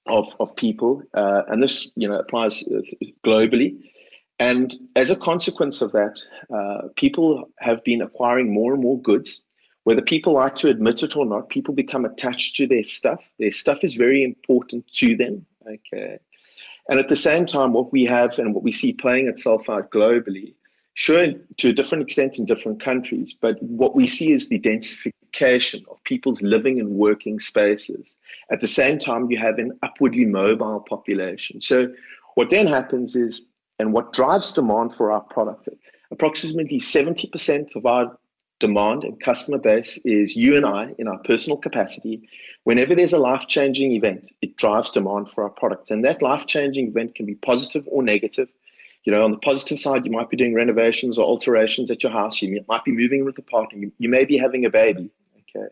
of, 0.07 0.35
of 0.41 0.57
people. 0.57 1.03
Uh, 1.15 1.43
and 1.49 1.62
this, 1.62 1.93
you 1.95 2.09
know, 2.09 2.19
applies 2.19 2.62
uh, 2.62 2.81
globally. 3.25 3.79
And 4.38 4.75
as 4.95 5.11
a 5.11 5.17
consequence 5.17 5.81
of 5.83 5.93
that, 5.93 6.19
uh, 6.55 6.88
people 6.97 7.50
have 7.59 7.85
been 7.85 8.03
acquiring 8.03 8.53
more 8.53 8.75
and 8.75 8.83
more 8.83 9.00
goods. 9.00 9.43
Whether 9.87 10.02
people 10.02 10.33
like 10.33 10.57
to 10.57 10.69
admit 10.69 11.05
it 11.05 11.14
or 11.14 11.25
not, 11.25 11.49
people 11.49 11.73
become 11.73 12.05
attached 12.05 12.57
to 12.57 12.66
their 12.66 12.83
stuff. 12.83 13.21
Their 13.38 13.52
stuff 13.52 13.85
is 13.85 13.95
very 13.95 14.25
important 14.25 14.85
to 14.95 15.16
them. 15.16 15.47
Okay. 15.64 16.19
And 16.88 16.99
at 16.99 17.09
the 17.09 17.14
same 17.14 17.47
time, 17.47 17.73
what 17.73 17.93
we 17.93 18.05
have 18.07 18.37
and 18.40 18.52
what 18.52 18.64
we 18.64 18.73
see 18.73 18.93
playing 18.93 19.28
itself 19.28 19.71
out 19.71 19.93
globally, 19.93 20.55
sure, 20.95 21.35
to 21.59 21.69
a 21.69 21.73
different 21.73 22.02
extent 22.02 22.37
in 22.37 22.47
different 22.47 22.83
countries, 22.83 23.37
but 23.40 23.62
what 23.62 23.95
we 23.95 24.09
see 24.09 24.33
is 24.33 24.49
the 24.49 24.59
densification 24.59 25.87
of 25.88 26.02
people's 26.02 26.43
living 26.43 26.81
and 26.81 26.88
working 26.88 27.38
spaces. 27.38 28.16
At 28.50 28.61
the 28.61 28.66
same 28.66 28.99
time, 28.99 29.31
you 29.31 29.38
have 29.38 29.61
an 29.61 29.78
upwardly 29.85 30.25
mobile 30.25 30.81
population. 30.81 31.61
So 31.61 31.93
what 32.35 32.50
then 32.50 32.66
happens 32.66 33.14
is 33.14 33.43
and 33.78 33.93
what 33.93 34.12
drives 34.12 34.50
demand 34.50 34.97
for 34.97 35.12
our 35.12 35.21
product. 35.21 35.69
Approximately 36.11 36.81
70% 36.81 37.76
of 37.76 37.87
our 37.87 38.19
demand 38.58 39.04
and 39.04 39.20
customer 39.20 39.58
base 39.58 39.98
is 39.98 40.34
you 40.34 40.56
and 40.56 40.64
I 40.64 40.94
in 40.98 41.08
our 41.08 41.18
personal 41.18 41.58
capacity. 41.58 42.28
Whenever 42.64 42.94
there's 42.94 43.12
a 43.12 43.18
life 43.18 43.46
changing 43.46 43.92
event, 43.92 44.32
it 44.42 44.56
drives 44.56 44.90
demand 44.90 45.28
for 45.34 45.44
our 45.44 45.50
product. 45.50 45.90
And 45.90 46.04
that 46.04 46.22
life 46.22 46.46
changing 46.46 46.88
event 46.88 47.14
can 47.14 47.26
be 47.26 47.34
positive 47.34 47.84
or 47.86 48.02
negative. 48.02 48.48
You 49.04 49.12
know, 49.12 49.25
on 49.25 49.30
the 49.30 49.38
positive 49.38 49.78
side, 49.78 50.04
you 50.04 50.10
might 50.10 50.30
be 50.30 50.36
doing 50.36 50.54
renovations 50.54 51.16
or 51.16 51.25
alterations 51.25 51.90
at 51.90 52.02
your 52.02 52.12
house. 52.12 52.42
You 52.42 52.64
might 52.66 52.84
be 52.84 52.92
moving 52.92 53.25
with 53.25 53.38
a 53.38 53.42
partner. 53.42 53.78
You, 53.78 53.92
you 53.98 54.08
may 54.08 54.25
be 54.25 54.36
having 54.36 54.64
a 54.64 54.70
baby. 54.70 55.10
Okay. 55.54 55.66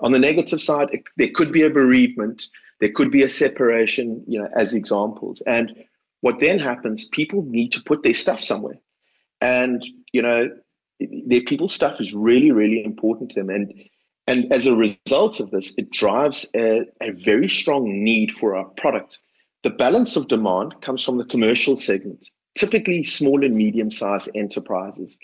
On 0.00 0.10
the 0.10 0.18
negative 0.18 0.60
side, 0.60 0.88
it, 0.92 1.04
there 1.16 1.30
could 1.32 1.52
be 1.52 1.62
a 1.62 1.70
bereavement. 1.70 2.48
There 2.80 2.90
could 2.90 3.12
be 3.12 3.22
a 3.22 3.28
separation, 3.28 4.24
you 4.26 4.40
know, 4.40 4.48
as 4.56 4.74
examples. 4.74 5.42
And 5.42 5.84
what 6.22 6.40
then 6.40 6.58
happens, 6.58 7.06
people 7.06 7.42
need 7.42 7.72
to 7.72 7.82
put 7.82 8.02
their 8.02 8.14
stuff 8.14 8.42
somewhere. 8.42 8.80
And, 9.40 9.84
you 10.12 10.22
know, 10.22 10.50
their 11.26 11.42
people's 11.42 11.72
stuff 11.72 12.00
is 12.00 12.12
really, 12.12 12.50
really 12.50 12.84
important 12.84 13.30
to 13.30 13.40
them. 13.40 13.50
And 13.50 13.74
and 14.26 14.52
as 14.52 14.66
a 14.66 14.74
result 14.74 15.40
of 15.40 15.50
this, 15.50 15.74
it 15.76 15.90
drives 15.90 16.48
a, 16.54 16.86
a 17.00 17.10
very 17.10 17.48
strong 17.48 18.04
need 18.04 18.30
for 18.32 18.54
our 18.54 18.66
product. 18.66 19.18
The 19.64 19.70
balance 19.70 20.14
of 20.16 20.28
demand 20.28 20.76
comes 20.80 21.02
from 21.02 21.18
the 21.18 21.24
commercial 21.24 21.76
segment, 21.76 22.24
typically 22.56 23.02
small 23.02 23.44
and 23.44 23.56
medium 23.56 23.90
sized 23.90 24.30
enterprises. 24.34 25.18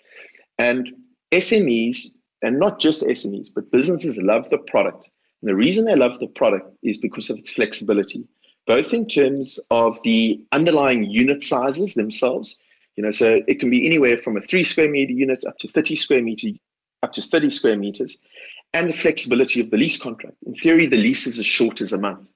And 0.58 0.88
SMEs, 1.30 2.08
and 2.42 2.58
not 2.58 2.80
just 2.80 3.02
SMEs, 3.02 3.50
but 3.54 3.70
businesses 3.70 4.16
love 4.16 4.50
the 4.50 4.58
product. 4.58 5.08
And 5.42 5.49
the 5.49 5.54
reason 5.54 5.85
they 5.85 5.94
love 5.94 6.18
the 6.18 6.26
product 6.26 6.76
is 6.82 6.99
because 6.99 7.30
of 7.30 7.38
its 7.38 7.50
flexibility 7.50 8.26
both 8.68 8.92
in 8.92 9.08
terms 9.08 9.58
of 9.70 10.00
the 10.04 10.44
underlying 10.52 11.04
unit 11.04 11.42
sizes 11.42 11.94
themselves. 11.94 12.58
You 12.99 13.05
know, 13.05 13.11
so 13.11 13.40
it 13.47 13.61
can 13.61 13.71
be 13.71 13.87
anywhere 13.87 14.19
from 14.19 14.37
a 14.37 14.40
three 14.40 14.64
square 14.64 14.90
meter 14.90 15.12
unit 15.12 15.45
up 15.47 15.57
to 15.61 15.69
30 15.69 15.95
square 15.95 16.21
meter, 16.21 16.49
up 17.00 17.12
to 17.12 17.23
30 17.23 17.49
square 17.50 17.76
meters, 17.78 18.19
and 18.75 18.88
the 18.88 18.93
flexibility 18.93 19.61
of 19.61 19.71
the 19.71 19.76
lease 19.76 20.02
contract. 20.02 20.35
In 20.45 20.57
theory, 20.57 20.87
the 20.87 20.97
lease 20.97 21.28
is 21.28 21.38
as 21.38 21.47
short 21.47 21.81
as 21.81 21.93
a 21.93 21.99
month. 21.99 22.28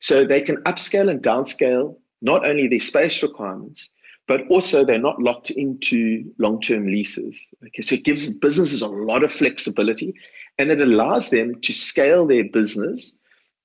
So 0.00 0.26
they 0.26 0.40
can 0.40 0.56
upscale 0.64 1.08
and 1.08 1.22
downscale 1.22 1.98
not 2.20 2.44
only 2.44 2.66
their 2.66 2.80
space 2.80 3.22
requirements, 3.22 3.90
but 4.26 4.40
also 4.50 4.84
they're 4.84 4.98
not 4.98 5.22
locked 5.22 5.50
into 5.50 6.34
long-term 6.36 6.88
leases. 6.88 7.40
Okay, 7.66 7.82
so 7.82 7.94
it 7.94 8.02
gives 8.02 8.36
businesses 8.40 8.82
a 8.82 8.88
lot 8.88 9.22
of 9.22 9.30
flexibility 9.30 10.14
and 10.58 10.72
it 10.72 10.80
allows 10.80 11.30
them 11.30 11.60
to 11.60 11.72
scale 11.72 12.26
their 12.26 12.42
business 12.42 13.16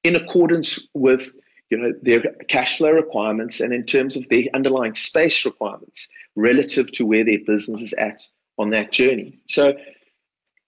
in 0.03 0.15
accordance 0.15 0.87
with 0.93 1.33
you 1.71 1.77
know, 1.79 1.93
their 2.03 2.21
cash 2.47 2.77
flow 2.77 2.91
requirements 2.91 3.59
and 3.59 3.73
in 3.73 3.87
terms 3.87 4.15
of 4.15 4.29
their 4.29 4.43
underlying 4.53 4.93
space 4.93 5.45
requirements 5.45 6.09
relative 6.35 6.91
to 6.93 7.05
where 7.05 7.23
their 7.23 7.39
business 7.45 7.81
is 7.81 7.93
at 7.93 8.23
on 8.57 8.71
that 8.71 8.91
journey. 8.91 9.39
So, 9.47 9.73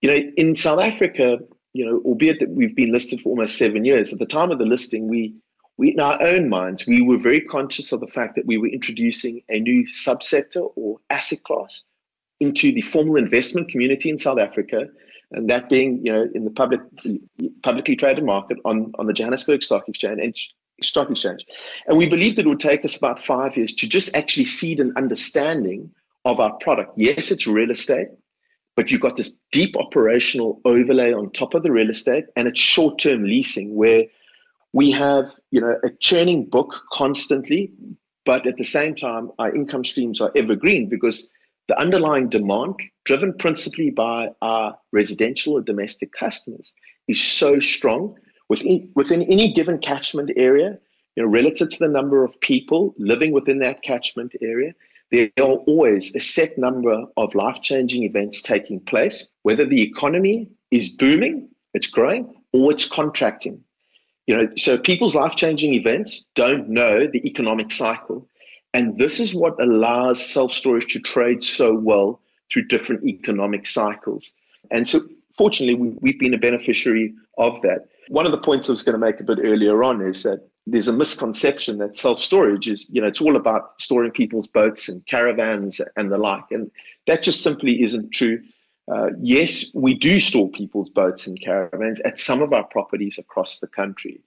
you 0.02 0.10
know, 0.10 0.32
in 0.38 0.56
South 0.56 0.80
Africa, 0.80 1.40
you 1.74 1.86
know, 1.86 2.02
albeit 2.06 2.40
that 2.40 2.50
we've 2.50 2.76
been 2.76 2.92
listed 2.92 3.22
for 3.22 3.30
almost 3.30 3.58
seven 3.58 3.86
years, 3.86 4.14
at 4.14 4.20
the 4.20 4.26
time 4.26 4.52
of 4.52 4.60
the 4.60 4.66
listing, 4.66 5.08
we 5.08 5.36
we 5.78 5.92
in 5.92 6.00
our 6.00 6.22
own 6.22 6.48
minds, 6.48 6.88
we 6.88 7.02
were 7.02 7.18
very 7.18 7.42
conscious 7.42 7.92
of 7.92 8.00
the 8.00 8.08
fact 8.08 8.36
that 8.36 8.46
we 8.46 8.58
were 8.58 8.68
introducing 8.68 9.42
a 9.50 9.60
new 9.60 9.86
subsector 9.88 10.72
or 10.76 11.00
asset 11.10 11.44
class 11.44 11.84
into 12.40 12.72
the 12.72 12.82
formal 12.82 13.18
investment 13.18 13.70
community 13.70 14.10
in 14.10 14.18
South 14.18 14.40
Africa, 14.40 14.88
and 15.32 15.50
that 15.50 15.70
being, 15.70 16.06
you 16.06 16.12
know, 16.12 16.28
in 16.34 16.46
the 16.46 16.52
public 16.52 16.80
publicly 17.62 17.96
traded 17.96 18.24
market 18.24 18.58
on, 18.64 18.94
on 18.98 19.08
the 19.08 19.14
Johannesburg 19.14 19.64
Stock 19.64 19.88
Exchange 19.90 20.20
and 20.22 20.38
stock 20.82 21.10
exchange. 21.10 21.46
And 21.88 21.98
we 21.98 22.10
believed 22.10 22.40
it 22.40 22.48
would 22.48 22.60
take 22.60 22.84
us 22.86 22.98
about 22.98 23.24
five 23.24 23.58
years 23.58 23.74
to 23.76 23.90
just 23.90 24.16
actually 24.16 24.46
seed 24.46 24.80
an 24.80 24.94
understanding 24.96 25.92
of 26.24 26.40
our 26.40 26.54
product. 26.54 26.94
Yes, 26.98 27.32
it's 27.32 27.48
real 27.48 27.72
estate, 27.72 28.08
but 28.76 28.92
you've 28.92 29.02
got 29.02 29.16
this 29.16 29.38
deep 29.52 29.78
operational 29.78 30.60
overlay 30.66 31.14
on 31.14 31.32
top 31.32 31.54
of 31.54 31.64
the 31.64 31.72
real 31.72 31.90
estate, 31.90 32.26
and 32.36 32.48
it's 32.48 32.60
short-term 32.60 33.24
leasing 33.24 33.76
where 33.76 34.06
we 34.74 34.92
have, 34.92 35.34
you 35.52 35.62
know, 35.62 35.78
a 35.84 35.90
churning 36.00 36.46
book 36.46 36.74
constantly, 36.92 37.72
but 38.26 38.46
at 38.48 38.58
the 38.58 38.64
same 38.64 38.96
time, 38.96 39.32
our 39.40 39.56
income 39.56 39.86
streams 39.86 40.20
are 40.20 40.32
evergreen 40.36 40.90
because 40.90 41.30
the 41.68 41.80
underlying 41.80 42.30
demand, 42.30 42.76
driven 43.06 43.34
principally 43.38 43.90
by 43.92 44.30
our 44.42 44.78
residential 44.92 45.54
or 45.54 45.62
domestic 45.62 46.12
customers, 46.12 46.74
is 47.08 47.24
so 47.24 47.60
strong 47.60 48.18
within, 48.50 48.92
within 48.96 49.22
any 49.24 49.54
given 49.54 49.80
catchment 49.80 50.32
area, 50.36 50.78
you 51.16 51.24
know, 51.24 51.30
relative 51.30 51.70
to 51.70 51.80
the 51.80 51.88
number 51.88 52.24
of 52.24 52.40
people 52.42 52.94
living 52.98 53.32
within 53.32 53.60
that 53.60 53.82
catchment 53.84 54.34
area, 54.42 54.74
there 55.12 55.30
are 55.40 55.44
always 55.44 56.16
a 56.16 56.20
set 56.20 56.58
number 56.58 57.06
of 57.16 57.36
life-changing 57.36 58.04
events 58.04 58.42
taking 58.42 58.80
place, 58.80 59.30
whether 59.44 59.66
the 59.66 59.82
economy 59.82 60.50
is 60.72 60.90
booming, 60.90 61.50
it's 61.74 61.88
growing, 61.88 62.34
or 62.52 62.72
it's 62.72 62.88
contracting. 62.88 63.64
You 64.28 64.36
know, 64.36 64.50
so 64.58 64.78
people's 64.78 65.16
life-changing 65.16 65.74
events 65.74 66.26
don't 66.34 66.70
know 66.70 67.08
the 67.08 67.28
economic 67.28 67.72
cycle. 67.72 68.28
And 68.74 68.98
this 68.98 69.20
is 69.20 69.34
what 69.34 69.62
allows 69.62 70.26
self-storage 70.26 70.94
to 70.94 71.00
trade 71.00 71.44
so 71.44 71.74
well 71.74 72.22
through 72.52 72.68
different 72.68 73.06
economic 73.06 73.68
cycles. 73.68 74.34
And 74.72 74.88
so 74.88 75.02
fortunately, 75.38 75.76
we, 75.76 76.12
have 76.12 76.20
been 76.20 76.34
a 76.34 76.40
beneficiary 76.40 77.14
of 77.38 77.62
that. 77.62 77.88
One 78.08 78.26
of 78.26 78.32
the 78.32 78.38
points 78.38 78.70
I 78.70 78.74
was 78.74 78.84
going 78.84 78.94
to 78.94 79.06
make 79.06 79.20
a 79.20 79.24
bit 79.24 79.40
earlier 79.42 79.84
on 79.84 80.02
is 80.02 80.24
that 80.24 80.48
there's 80.68 80.88
a 80.88 80.94
misconception 80.94 81.78
that 81.80 81.98
self 81.98 82.20
storage 82.20 82.68
is, 82.68 82.88
you 82.90 83.02
know, 83.02 83.08
it's 83.08 83.22
all 83.22 83.36
about 83.36 83.80
storing 83.80 84.12
people's 84.12 84.48
boats 84.48 84.90
and 84.90 85.06
caravans 85.06 85.82
and 85.96 86.12
the 86.12 86.18
like. 86.18 86.46
And 86.52 86.72
that 87.08 87.24
just 87.24 87.44
simply 87.44 87.84
isn't 87.84 88.12
true. 88.12 88.42
Uh, 88.92 89.10
yes, 89.20 89.66
we 89.74 89.96
do 89.96 90.20
store 90.20 90.50
people's 90.50 90.90
boats 90.90 91.28
and 91.28 91.42
caravans 91.42 92.00
at 92.02 92.20
some 92.20 92.42
of 92.42 92.54
our 92.54 92.64
properties 92.64 93.18
across 93.18 93.60
the 93.60 93.68
country, 93.68 94.22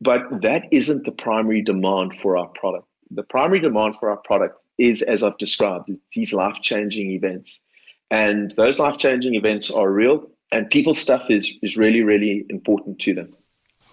but 0.00 0.42
that 0.42 0.64
isn't 0.70 1.04
the 1.04 1.12
primary 1.12 1.62
demand 1.62 2.18
for 2.18 2.36
our 2.36 2.48
product. 2.48 2.86
The 3.10 3.22
primary 3.22 3.60
demand 3.60 3.96
for 3.98 4.10
our 4.10 4.18
product 4.18 4.58
is, 4.76 5.00
as 5.02 5.22
I've 5.22 5.38
described, 5.38 5.90
these 6.14 6.32
life 6.32 6.60
changing 6.60 7.10
events. 7.12 7.60
And 8.10 8.52
those 8.56 8.78
life 8.78 8.98
changing 8.98 9.34
events 9.34 9.70
are 9.70 9.90
real 9.90 10.28
and 10.52 10.70
people's 10.70 10.98
stuff 10.98 11.30
is 11.30 11.52
is 11.62 11.76
really 11.76 12.02
really 12.02 12.44
important 12.50 12.98
to 13.00 13.14
them. 13.14 13.34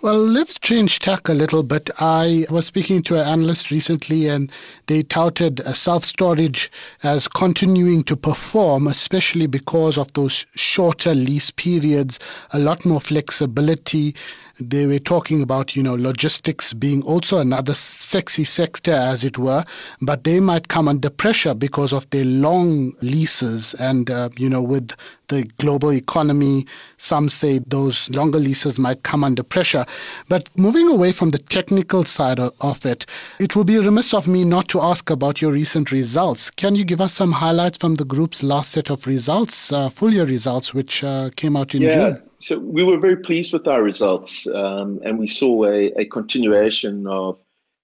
Well, 0.02 0.18
let's 0.18 0.58
change 0.58 1.00
tack 1.00 1.28
a 1.28 1.34
little 1.34 1.62
bit. 1.62 1.90
I 2.00 2.46
was 2.50 2.66
speaking 2.66 3.04
to 3.04 3.16
an 3.20 3.28
analyst 3.28 3.70
recently, 3.70 4.28
and 4.28 4.50
they 4.88 5.04
touted 5.04 5.60
self 5.76 6.06
storage 6.06 6.72
as 7.04 7.28
continuing 7.28 8.06
to 8.06 8.16
perform, 8.16 8.88
especially 8.88 9.46
because 9.46 9.98
of 9.98 10.14
those 10.14 10.46
shorter 10.56 11.14
lease 11.14 11.52
periods, 11.52 12.18
a 12.54 12.60
lot 12.60 12.86
more 12.86 13.02
flexibility. 13.02 14.16
They 14.60 14.88
were 14.88 15.00
talking 15.00 15.42
about, 15.42 15.76
you 15.76 15.84
know, 15.84 15.96
logistics 15.96 16.74
being 16.74 17.02
also 17.04 17.38
another 17.38 17.74
sexy 17.74 18.44
sector, 18.44 18.94
as 18.94 19.24
it 19.24 19.38
were, 19.38 19.64
but 20.02 20.24
they 20.24 20.40
might 20.40 20.68
come 20.68 20.88
under 20.88 21.10
pressure 21.10 21.54
because 21.54 21.94
of 21.94 22.10
their 22.10 22.26
long 22.26 22.94
leases. 23.02 23.74
And, 23.76 24.10
uh, 24.10 24.30
you 24.38 24.50
know, 24.50 24.62
with 24.62 24.92
the 25.30 25.44
global 25.60 25.94
economy, 25.94 26.66
some 26.98 27.30
say 27.30 27.60
those 27.60 28.10
longer 28.10 28.40
leases 28.40 28.78
might 28.78 29.04
come 29.04 29.24
under 29.24 29.44
pressure. 29.44 29.86
But 30.28 30.50
moving 30.58 30.90
away 30.90 31.12
from 31.14 31.30
the 31.30 31.38
technical 31.38 32.04
side 32.04 32.40
of 32.40 32.86
it, 32.86 33.06
it 33.40 33.56
will 33.56 33.64
be 33.64 33.78
remiss 33.80 34.14
of 34.14 34.28
me 34.28 34.44
not 34.44 34.68
to 34.70 34.82
ask 34.82 35.10
about 35.10 35.42
your 35.42 35.52
recent 35.52 35.92
results. 35.92 36.52
Can 36.52 36.76
you 36.76 36.84
give 36.84 37.00
us 37.00 37.14
some 37.14 37.32
highlights 37.32 37.78
from 37.78 37.96
the 37.96 38.06
group's 38.06 38.44
last 38.44 38.72
set 38.72 38.90
of 38.90 39.08
results, 39.08 39.72
uh, 39.72 39.90
full 39.90 40.14
year 40.14 40.26
results, 40.26 40.74
which 40.74 41.04
uh, 41.04 41.30
came 41.36 41.56
out 41.56 41.74
in 41.74 41.84
yeah. 41.84 41.94
June? 41.94 42.29
So 42.42 42.58
we 42.58 42.84
were 42.84 42.98
very 42.98 43.18
pleased 43.18 43.52
with 43.52 43.68
our 43.68 43.84
results, 43.84 44.48
um, 44.48 45.02
and 45.04 45.20
we 45.20 45.28
saw 45.28 45.66
a, 45.66 45.88
a 45.98 46.06
continuation 46.06 47.06
of 47.06 47.38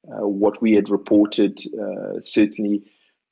uh, 0.07 0.25
what 0.25 0.61
we 0.61 0.73
had 0.73 0.89
reported, 0.89 1.59
uh, 1.77 2.21
certainly 2.23 2.83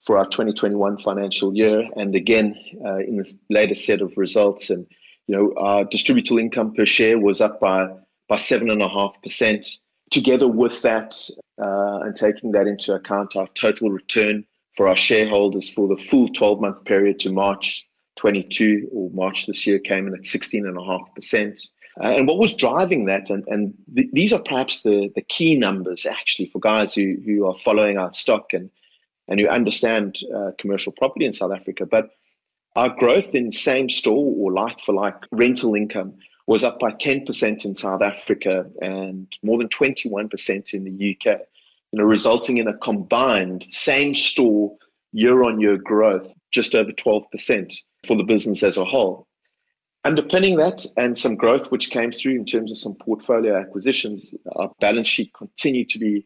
for 0.01 0.17
our 0.17 0.25
2021 0.25 0.97
financial 0.97 1.55
year, 1.55 1.87
and 1.95 2.13
again 2.13 2.55
uh, 2.83 2.97
in 2.97 3.17
this 3.17 3.39
latest 3.49 3.85
set 3.85 4.01
of 4.01 4.11
results. 4.17 4.69
And 4.69 4.85
you 5.27 5.35
know, 5.35 5.53
our 5.55 5.85
distributable 5.85 6.41
income 6.41 6.73
per 6.73 6.85
share 6.85 7.17
was 7.17 7.39
up 7.39 7.61
by 7.61 7.87
by 8.27 8.35
seven 8.35 8.69
and 8.69 8.81
a 8.81 8.89
half 8.89 9.15
percent. 9.23 9.67
Together 10.11 10.47
with 10.47 10.81
that, 10.81 11.15
uh, 11.57 11.99
and 12.01 12.15
taking 12.17 12.51
that 12.51 12.67
into 12.67 12.93
account, 12.93 13.37
our 13.37 13.47
total 13.53 13.89
return 13.89 14.45
for 14.75 14.89
our 14.89 14.95
shareholders 14.95 15.69
for 15.69 15.87
the 15.87 16.03
full 16.03 16.27
12 16.27 16.59
month 16.59 16.83
period 16.83 17.19
to 17.21 17.31
March 17.31 17.87
22 18.15 18.89
or 18.91 19.09
March 19.11 19.45
this 19.45 19.65
year 19.65 19.79
came 19.79 20.07
in 20.07 20.13
at 20.13 20.21
16.5%. 20.21 21.61
Uh, 22.01 22.07
and 22.07 22.27
what 22.27 22.39
was 22.39 22.55
driving 22.55 23.05
that, 23.05 23.29
and, 23.29 23.43
and 23.47 23.73
th- 23.95 24.09
these 24.11 24.33
are 24.33 24.41
perhaps 24.41 24.81
the, 24.81 25.11
the 25.15 25.21
key 25.21 25.55
numbers 25.55 26.05
actually 26.05 26.47
for 26.47 26.59
guys 26.59 26.93
who, 26.93 27.15
who 27.23 27.45
are 27.45 27.57
following 27.59 27.97
our 27.97 28.11
stock 28.13 28.53
and, 28.53 28.71
and 29.27 29.39
who 29.39 29.47
understand 29.47 30.17
uh, 30.35 30.51
commercial 30.57 30.91
property 30.91 31.25
in 31.25 31.33
South 31.33 31.51
Africa. 31.51 31.85
But 31.85 32.09
our 32.75 32.89
growth 32.89 33.35
in 33.35 33.51
same 33.51 33.89
store 33.89 34.33
or 34.37 34.51
like 34.51 34.79
for 34.79 34.93
like 34.93 35.15
rental 35.31 35.75
income 35.75 36.15
was 36.47 36.63
up 36.63 36.79
by 36.79 36.91
10% 36.91 37.65
in 37.65 37.75
South 37.75 38.01
Africa 38.01 38.65
and 38.81 39.27
more 39.43 39.57
than 39.59 39.69
21% 39.69 40.73
in 40.73 40.83
the 40.83 41.15
UK, 41.15 41.39
you 41.91 41.99
know, 41.99 42.05
resulting 42.05 42.57
in 42.57 42.67
a 42.67 42.77
combined 42.77 43.65
same 43.69 44.15
store 44.15 44.75
year 45.11 45.43
on 45.43 45.61
year 45.61 45.77
growth 45.77 46.33
just 46.51 46.73
over 46.73 46.91
12% 46.91 47.77
for 48.05 48.15
the 48.15 48.23
business 48.23 48.63
as 48.63 48.77
a 48.77 48.85
whole. 48.85 49.27
Underpinning 50.05 50.57
that 50.57 50.85
and 50.97 51.17
some 51.17 51.35
growth 51.35 51.71
which 51.71 51.89
came 51.89 52.11
through 52.11 52.35
in 52.35 52.45
terms 52.45 52.71
of 52.71 52.77
some 52.77 52.95
portfolio 53.01 53.57
acquisitions, 53.57 54.33
our 54.55 54.71
balance 54.81 55.07
sheet 55.07 55.31
continued 55.33 55.89
to 55.89 55.99
be 55.99 56.25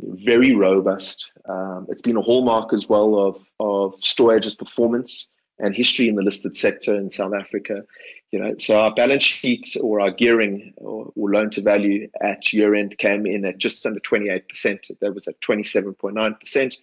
very 0.00 0.54
robust. 0.54 1.30
Um, 1.48 1.86
it's 1.88 2.02
been 2.02 2.16
a 2.16 2.22
hallmark 2.22 2.72
as 2.72 2.88
well 2.88 3.16
of, 3.18 3.44
of 3.58 3.94
Stor-Age's 4.04 4.54
performance 4.54 5.30
and 5.58 5.74
history 5.74 6.08
in 6.08 6.14
the 6.14 6.22
listed 6.22 6.56
sector 6.56 6.94
in 6.94 7.10
South 7.10 7.34
Africa. 7.34 7.82
You 8.30 8.38
know, 8.38 8.54
so 8.58 8.80
our 8.80 8.94
balance 8.94 9.24
sheet 9.24 9.76
or 9.82 10.00
our 10.00 10.12
gearing 10.12 10.72
or, 10.76 11.12
or 11.16 11.30
loan 11.32 11.50
to 11.50 11.62
value 11.62 12.08
at 12.20 12.52
year 12.52 12.74
end 12.76 12.96
came 12.96 13.26
in 13.26 13.44
at 13.44 13.58
just 13.58 13.84
under 13.84 14.00
28%. 14.00 14.98
That 15.00 15.14
was 15.14 15.26
at 15.26 15.40
27.9%, 15.40 16.76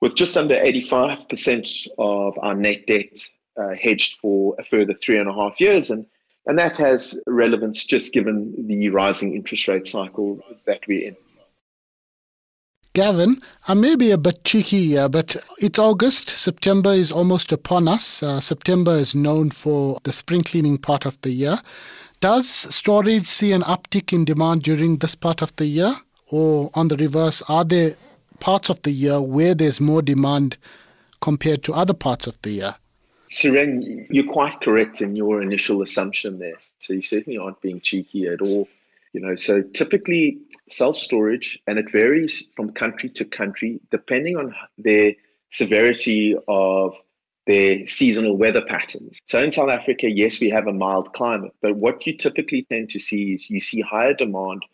with 0.00 0.14
just 0.14 0.36
under 0.36 0.54
85% 0.54 1.88
of 1.98 2.38
our 2.40 2.54
net 2.54 2.86
debt 2.86 3.18
uh, 3.56 3.74
hedged 3.80 4.18
for 4.20 4.54
a 4.58 4.64
further 4.64 4.94
three 4.94 5.18
and 5.18 5.28
a 5.28 5.32
half 5.32 5.60
years. 5.60 5.90
And, 5.90 6.06
and 6.46 6.58
that 6.58 6.76
has 6.76 7.20
relevance 7.26 7.84
just 7.84 8.12
given 8.12 8.66
the 8.66 8.88
rising 8.90 9.34
interest 9.34 9.68
rate 9.68 9.86
cycle 9.86 10.40
that 10.66 10.80
we're 10.86 11.08
in. 11.08 11.16
Gavin, 12.94 13.42
I 13.68 13.74
may 13.74 13.94
be 13.94 14.10
a 14.10 14.16
bit 14.16 14.42
cheeky 14.44 14.96
but 15.08 15.36
it's 15.58 15.78
August. 15.78 16.30
September 16.30 16.94
is 16.94 17.12
almost 17.12 17.52
upon 17.52 17.88
us. 17.88 18.22
Uh, 18.22 18.40
September 18.40 18.96
is 18.96 19.14
known 19.14 19.50
for 19.50 20.00
the 20.04 20.14
spring 20.14 20.42
cleaning 20.42 20.78
part 20.78 21.04
of 21.04 21.20
the 21.20 21.30
year. 21.30 21.60
Does 22.20 22.48
Stor-Age 22.48 23.26
see 23.26 23.52
an 23.52 23.60
uptick 23.62 24.14
in 24.14 24.24
demand 24.24 24.62
during 24.62 24.96
this 24.96 25.14
part 25.14 25.42
of 25.42 25.54
the 25.56 25.66
year? 25.66 25.94
Or 26.28 26.70
on 26.72 26.88
the 26.88 26.96
reverse, 26.96 27.42
are 27.48 27.66
there 27.66 27.96
parts 28.40 28.70
of 28.70 28.80
the 28.80 28.90
year 28.90 29.20
where 29.20 29.54
there's 29.54 29.78
more 29.78 30.00
demand 30.00 30.56
compared 31.20 31.62
to 31.64 31.74
other 31.74 31.92
parts 31.92 32.26
of 32.26 32.40
the 32.40 32.50
year? 32.50 32.76
Suren, 33.30 34.06
you're 34.10 34.32
quite 34.32 34.60
correct 34.60 35.00
in 35.00 35.16
your 35.16 35.42
initial 35.42 35.82
assumption 35.82 36.38
there. 36.38 36.58
So 36.80 36.92
you 36.92 37.02
certainly 37.02 37.38
aren't 37.38 37.60
being 37.60 37.80
cheeky 37.80 38.26
at 38.28 38.40
all. 38.40 38.68
You 39.12 39.22
know, 39.22 39.34
so 39.34 39.62
typically 39.62 40.42
self 40.68 40.96
storage, 40.96 41.58
and 41.66 41.78
it 41.78 41.90
varies 41.90 42.48
from 42.54 42.72
country 42.72 43.08
to 43.10 43.24
country 43.24 43.80
depending 43.90 44.36
on 44.36 44.54
their 44.76 45.14
severity 45.50 46.36
of 46.46 46.96
their 47.46 47.86
seasonal 47.86 48.36
weather 48.36 48.62
patterns. 48.62 49.22
So 49.26 49.42
in 49.42 49.52
South 49.52 49.70
Africa, 49.70 50.10
yes, 50.10 50.40
we 50.40 50.50
have 50.50 50.66
a 50.66 50.72
mild 50.72 51.12
climate, 51.14 51.52
but 51.62 51.76
what 51.76 52.06
you 52.06 52.16
typically 52.16 52.66
tend 52.68 52.90
to 52.90 52.98
see 52.98 53.32
is 53.32 53.48
you 53.48 53.60
see 53.60 53.80
higher 53.80 54.14
demand 54.14 54.64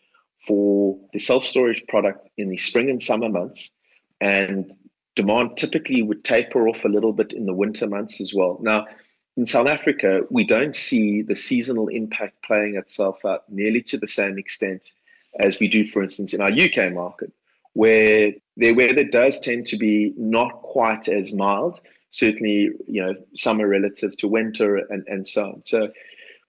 for 0.45 0.99
the 1.13 1.19
self 1.19 1.45
storage 1.45 1.85
product 1.87 2.27
in 2.37 2.49
the 2.49 2.57
spring 2.57 2.89
and 2.89 3.01
summer 3.01 3.29
months, 3.29 3.71
and 4.19 4.73
demand 5.15 5.57
typically 5.57 6.01
would 6.01 6.23
taper 6.23 6.67
off 6.67 6.85
a 6.85 6.89
little 6.89 7.13
bit 7.13 7.33
in 7.33 7.45
the 7.45 7.53
winter 7.53 7.87
months 7.87 8.21
as 8.21 8.33
well. 8.33 8.57
Now, 8.61 8.87
in 9.35 9.45
South 9.45 9.67
Africa, 9.67 10.21
we 10.29 10.43
don't 10.43 10.75
see 10.75 11.21
the 11.21 11.35
seasonal 11.35 11.87
impact 11.87 12.43
playing 12.43 12.75
itself 12.75 13.25
out 13.25 13.43
nearly 13.49 13.81
to 13.83 13.97
the 13.97 14.07
same 14.07 14.37
extent 14.37 14.91
as 15.39 15.59
we 15.59 15.67
do, 15.67 15.85
for 15.85 16.03
instance, 16.03 16.33
in 16.33 16.41
our 16.41 16.51
UK 16.51 16.93
market, 16.93 17.31
where 17.73 18.33
their 18.55 18.75
weather 18.75 19.03
does 19.03 19.39
tend 19.39 19.65
to 19.67 19.77
be 19.77 20.13
not 20.15 20.61
quite 20.61 21.07
as 21.07 21.33
mild, 21.33 21.79
certainly, 22.11 22.69
you 22.87 23.01
know, 23.03 23.15
summer 23.35 23.67
relative 23.67 24.15
to 24.17 24.27
winter 24.27 24.77
and, 24.77 25.03
and 25.07 25.27
so 25.27 25.45
on. 25.45 25.61
So 25.65 25.89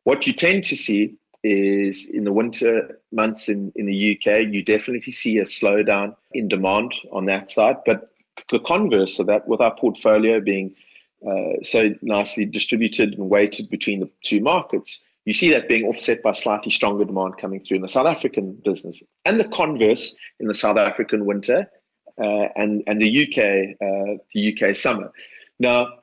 what 0.03 0.27
you 0.27 0.35
tend 0.35 0.65
to 0.65 0.77
see 0.77 1.17
is 1.43 2.09
in 2.09 2.25
the 2.25 2.33
winter 2.33 3.01
months 3.13 3.49
in, 3.49 3.73
in 3.77 3.87
the 3.87 4.17
UK, 4.17 4.47
you 4.51 4.63
definitely 4.63 5.13
see 5.13 5.39
a 5.39 5.45
slowdown 5.45 6.17
in 6.33 6.49
demand 6.49 6.95
on 7.11 7.27
that 7.27 7.51
side. 7.51 7.77
But 7.87 8.11
the 8.51 8.59
converse 8.61 9.19
of 9.19 9.27
that, 9.27 9.47
with 9.49 9.61
our 9.61 9.75
portfolio 9.75 10.41
being 10.41 10.75
uh, 11.27 11.63
so 11.63 11.95
nicely 12.03 12.45
distributed 12.45 13.15
and 13.15 13.31
weighted 13.31 13.71
between 13.71 14.01
the 14.01 14.11
two 14.23 14.41
markets, 14.41 15.03
you 15.25 15.33
see 15.33 15.51
that 15.51 15.69
being 15.69 15.87
offset 15.87 16.23
by 16.23 16.33
slightly 16.33 16.71
stronger 16.71 17.05
demand 17.05 17.39
coming 17.39 17.61
through 17.61 17.77
in 17.77 17.83
the 17.83 17.89
South 17.89 18.07
African 18.07 18.61
business. 18.65 19.03
And 19.25 19.41
the 19.41 19.49
converse 19.49 20.15
in 20.39 20.49
the 20.49 20.55
South 20.55 20.77
African 20.77 21.25
winter 21.25 21.71
uh, 22.21 22.49
and, 22.57 22.83
and 22.87 23.01
the 23.01 23.23
UK, 23.23 23.77
uh, 23.81 24.23
the 24.35 24.55
UK 24.55 24.75
summer. 24.75 25.13
Now, 25.59 26.01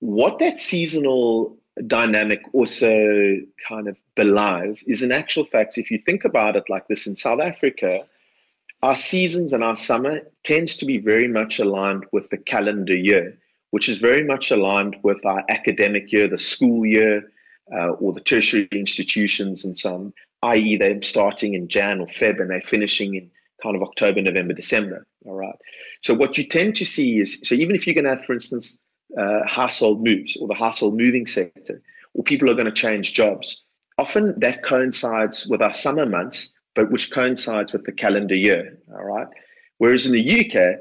what 0.00 0.40
that 0.40 0.58
seasonal 0.58 1.56
dynamic 1.86 2.42
also 2.52 3.38
kind 3.68 3.88
of 3.88 3.96
belies 4.16 4.82
is 4.84 5.02
in 5.02 5.12
actual 5.12 5.44
fact, 5.44 5.78
if 5.78 5.90
you 5.90 5.98
think 5.98 6.24
about 6.24 6.56
it 6.56 6.64
like 6.68 6.88
this 6.88 7.06
in 7.06 7.16
South 7.16 7.40
Africa, 7.40 8.06
our 8.84 8.94
seasons 8.94 9.52
and 9.52 9.64
our 9.64 9.74
summer 9.74 10.20
tends 10.44 10.76
to 10.76 10.86
be 10.86 10.98
very 10.98 11.26
much 11.26 11.58
aligned 11.58 12.04
with 12.12 12.28
the 12.30 12.38
calendar 12.38 12.94
year 12.94 13.38
which 13.74 13.88
is 13.88 13.98
very 13.98 14.22
much 14.22 14.52
aligned 14.52 14.94
with 15.02 15.26
our 15.26 15.42
academic 15.48 16.12
year, 16.12 16.28
the 16.28 16.38
school 16.38 16.86
year, 16.86 17.32
uh, 17.76 17.88
or 17.88 18.12
the 18.12 18.20
tertiary 18.20 18.68
institutions 18.70 19.64
and 19.64 19.76
so 19.76 19.94
on, 19.96 20.12
i.e., 20.44 20.76
they're 20.76 21.02
starting 21.02 21.54
in 21.54 21.66
Jan 21.66 22.00
or 22.00 22.06
Feb 22.06 22.40
and 22.40 22.48
they're 22.48 22.60
finishing 22.60 23.16
in 23.16 23.32
kind 23.60 23.74
of 23.74 23.82
October, 23.82 24.22
November, 24.22 24.54
December. 24.54 25.04
All 25.26 25.34
right. 25.34 25.56
So 26.04 26.14
what 26.14 26.38
you 26.38 26.44
tend 26.46 26.76
to 26.76 26.84
see 26.84 27.18
is 27.18 27.40
so 27.42 27.56
even 27.56 27.74
if 27.74 27.84
you're 27.84 27.94
going 27.94 28.04
to 28.04 28.10
have, 28.10 28.24
for 28.24 28.32
instance, 28.32 28.78
uh, 29.18 29.44
household 29.44 30.04
moves 30.04 30.36
or 30.36 30.46
the 30.46 30.54
household 30.54 30.96
moving 30.96 31.26
sector, 31.26 31.82
or 32.14 32.22
people 32.22 32.48
are 32.50 32.54
going 32.54 32.66
to 32.66 32.70
change 32.72 33.12
jobs, 33.12 33.64
often 33.98 34.38
that 34.38 34.62
coincides 34.62 35.48
with 35.48 35.62
our 35.62 35.72
summer 35.72 36.06
months, 36.06 36.52
but 36.74 36.90
which 36.90 37.10
coincides 37.10 37.72
with 37.72 37.84
the 37.84 37.92
calendar 37.92 38.34
year. 38.34 38.78
All 38.92 39.04
right. 39.04 39.28
Whereas 39.78 40.06
in 40.06 40.12
the 40.12 40.40
UK, 40.40 40.78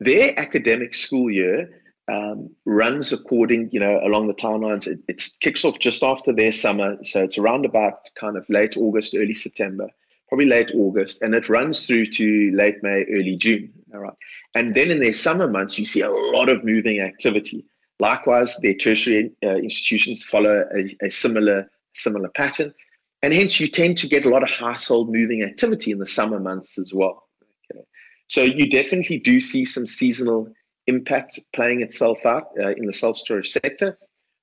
their 0.00 0.38
academic 0.38 0.94
school 0.94 1.30
year 1.30 1.82
um, 2.08 2.50
runs 2.64 3.12
according, 3.12 3.70
you 3.72 3.80
know, 3.80 4.00
along 4.02 4.28
the 4.28 4.34
timelines. 4.34 4.86
It, 4.86 5.00
it 5.08 5.22
kicks 5.40 5.64
off 5.64 5.78
just 5.78 6.02
after 6.02 6.32
their 6.32 6.52
summer, 6.52 6.98
so 7.04 7.22
it's 7.22 7.38
around 7.38 7.64
about 7.64 8.10
kind 8.18 8.36
of 8.36 8.44
late 8.48 8.76
August, 8.76 9.14
early 9.16 9.34
September, 9.34 9.88
probably 10.28 10.46
late 10.46 10.72
August, 10.74 11.22
and 11.22 11.34
it 11.34 11.48
runs 11.48 11.86
through 11.86 12.06
to 12.06 12.50
late 12.54 12.82
May, 12.82 13.04
early 13.04 13.36
June. 13.36 13.72
All 13.94 14.00
right, 14.00 14.14
and 14.54 14.74
then 14.74 14.90
in 14.90 15.00
their 15.00 15.12
summer 15.12 15.48
months, 15.48 15.78
you 15.78 15.84
see 15.84 16.00
a 16.00 16.10
lot 16.10 16.48
of 16.48 16.64
moving 16.64 17.00
activity. 17.00 17.64
Likewise, 18.00 18.56
their 18.56 18.74
tertiary 18.74 19.32
uh, 19.44 19.56
institutions 19.56 20.22
follow 20.22 20.64
a, 20.74 21.06
a 21.06 21.10
similar 21.10 21.70
similar 21.94 22.28
pattern. 22.30 22.74
And 23.22 23.32
hence, 23.32 23.60
you 23.60 23.68
tend 23.68 23.98
to 23.98 24.08
get 24.08 24.26
a 24.26 24.28
lot 24.28 24.42
of 24.42 24.50
household 24.50 25.12
moving 25.12 25.42
activity 25.42 25.92
in 25.92 25.98
the 25.98 26.06
summer 26.06 26.40
months 26.40 26.78
as 26.78 26.92
well. 26.92 27.28
Okay. 27.72 27.84
So 28.28 28.42
you 28.42 28.68
definitely 28.68 29.18
do 29.18 29.40
see 29.40 29.64
some 29.64 29.86
seasonal 29.86 30.52
impact 30.86 31.38
playing 31.54 31.82
itself 31.82 32.26
out 32.26 32.48
uh, 32.58 32.70
in 32.70 32.86
the 32.86 32.92
self 32.92 33.16
storage 33.16 33.50
sector, 33.50 33.98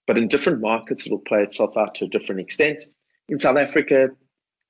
but 0.07 0.17
in 0.17 0.27
different 0.27 0.61
markets, 0.61 1.05
it 1.05 1.11
will 1.11 1.19
play 1.19 1.43
itself 1.43 1.75
out 1.77 1.95
to 1.95 2.05
a 2.05 2.07
different 2.07 2.41
extent. 2.41 2.83
In 3.27 3.37
South 3.37 3.57
Africa, 3.57 4.11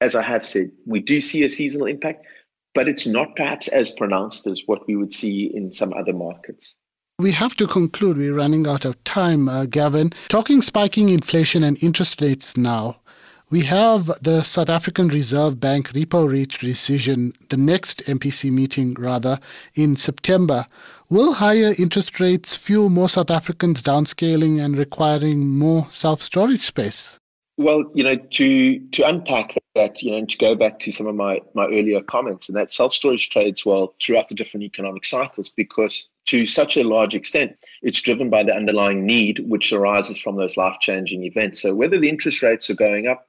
as 0.01 0.15
I 0.15 0.23
have 0.23 0.45
said, 0.45 0.71
we 0.85 1.01
do 1.01 1.21
see 1.21 1.43
a 1.43 1.49
seasonal 1.49 1.87
impact, 1.87 2.25
but 2.73 2.87
it's 2.87 3.05
not 3.05 3.35
perhaps 3.35 3.67
as 3.67 3.91
pronounced 3.91 4.47
as 4.47 4.63
what 4.65 4.87
we 4.87 4.95
would 4.95 5.13
see 5.13 5.51
in 5.53 5.71
some 5.71 5.93
other 5.93 6.13
markets. 6.13 6.75
We 7.19 7.33
have 7.33 7.55
to 7.57 7.67
conclude. 7.67 8.17
We're 8.17 8.33
running 8.33 8.65
out 8.65 8.85
of 8.85 9.03
time, 9.03 9.49
uh, 9.49 9.65
Gavin. 9.65 10.13
Talking 10.29 10.61
spiking 10.61 11.09
inflation 11.09 11.63
and 11.63 11.81
interest 11.83 12.21
rates 12.21 12.55
now. 12.55 13.01
We 13.51 13.61
have 13.61 14.11
the 14.21 14.43
South 14.43 14.69
African 14.69 15.07
Reserve 15.07 15.59
Bank 15.59 15.93
repo 15.93 16.31
rate 16.31 16.59
decision, 16.59 17.33
the 17.49 17.57
next 17.57 18.03
MPC 18.05 18.51
meeting 18.51 18.93
rather, 18.93 19.39
in 19.73 19.95
September. 19.95 20.67
Will 21.09 21.33
higher 21.33 21.73
interest 21.79 22.19
rates 22.19 22.55
fuel 22.55 22.89
more 22.89 23.09
South 23.09 23.31
Africans 23.31 23.81
downscaling 23.81 24.63
and 24.63 24.77
requiring 24.77 25.57
more 25.57 25.87
self 25.89 26.21
storage 26.21 26.61
space? 26.61 27.17
Well, 27.57 27.85
you 27.95 28.03
know, 28.03 28.17
to 28.17 28.79
to 28.91 29.07
unpack 29.07 29.55
that, 29.73 30.03
you 30.03 30.11
know, 30.11 30.17
and 30.17 30.29
to 30.29 30.37
go 30.37 30.53
back 30.53 30.77
to 30.79 30.91
some 30.91 31.07
of 31.07 31.15
my 31.15 31.41
my 31.55 31.65
earlier 31.65 32.01
comments, 32.01 32.49
and 32.49 32.55
that 32.55 32.71
self 32.71 32.93
storage 32.93 33.31
trades 33.31 33.65
well 33.65 33.95
throughout 33.99 34.29
the 34.29 34.35
different 34.35 34.65
economic 34.65 35.05
cycles 35.05 35.49
because 35.49 36.07
to 36.27 36.45
such 36.45 36.77
a 36.77 36.83
large 36.83 37.15
extent, 37.15 37.57
it's 37.81 37.99
driven 37.99 38.29
by 38.29 38.43
the 38.43 38.53
underlying 38.53 39.07
need 39.07 39.39
which 39.39 39.73
arises 39.73 40.19
from 40.19 40.35
those 40.35 40.55
life 40.55 40.77
changing 40.79 41.23
events. 41.23 41.63
So 41.63 41.73
whether 41.73 41.97
the 41.97 42.09
interest 42.09 42.43
rates 42.43 42.69
are 42.69 42.75
going 42.75 43.07
up 43.07 43.25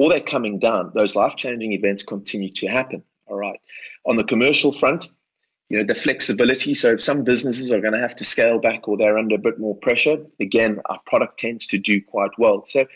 or 0.00 0.08
they're 0.08 0.18
coming 0.18 0.58
down, 0.58 0.92
those 0.94 1.14
life 1.14 1.36
changing 1.36 1.72
events 1.74 2.02
continue 2.02 2.50
to 2.50 2.66
happen. 2.66 3.02
All 3.26 3.36
right. 3.36 3.60
On 4.06 4.16
the 4.16 4.24
commercial 4.24 4.72
front, 4.72 5.06
you 5.68 5.76
know, 5.76 5.84
the 5.84 5.94
flexibility. 5.94 6.72
So 6.72 6.92
if 6.92 7.02
some 7.02 7.22
businesses 7.22 7.70
are 7.70 7.82
going 7.82 7.92
to 7.92 8.00
have 8.00 8.16
to 8.16 8.24
scale 8.24 8.58
back 8.58 8.88
or 8.88 8.96
they're 8.96 9.18
under 9.18 9.34
a 9.34 9.38
bit 9.38 9.58
more 9.60 9.76
pressure, 9.76 10.24
again, 10.40 10.80
our 10.86 11.00
product 11.04 11.38
tends 11.38 11.66
to 11.66 11.76
do 11.76 12.00
quite 12.02 12.30
well. 12.38 12.64
So 12.66 12.86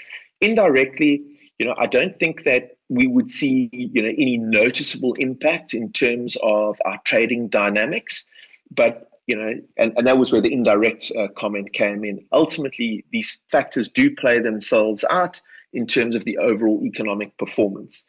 indirectly, 0.41 1.23
you 1.59 1.67
know, 1.67 1.75
I 1.77 1.89
don't 1.89 2.19
think 2.19 2.45
that 2.45 2.79
we 2.89 3.07
would 3.07 3.29
see, 3.29 3.69
you 3.71 4.01
know, 4.01 4.09
any 4.09 4.39
noticeable 4.39 5.13
impact 5.19 5.75
in 5.75 5.93
terms 5.93 6.39
of 6.43 6.79
our 6.87 6.99
trading 7.05 7.49
dynamics. 7.49 8.25
But, 8.71 9.11
you 9.27 9.37
know, 9.37 9.53
and, 9.77 9.93
and 9.99 10.07
that 10.07 10.17
was 10.17 10.33
where 10.33 10.41
the 10.41 10.55
indirect 10.55 11.13
uh, 11.15 11.29
comment 11.37 11.75
came 11.75 12.03
in. 12.03 12.25
Ultimately, 12.33 13.05
these 13.13 13.43
factors 13.51 13.91
do 13.91 14.17
play 14.17 14.39
themselves 14.39 15.05
out 15.11 15.43
in 15.75 15.87
terms 15.87 16.15
of 16.15 16.25
the 16.25 16.39
overall 16.39 16.83
economic 16.85 17.37
performance. 17.39 18.05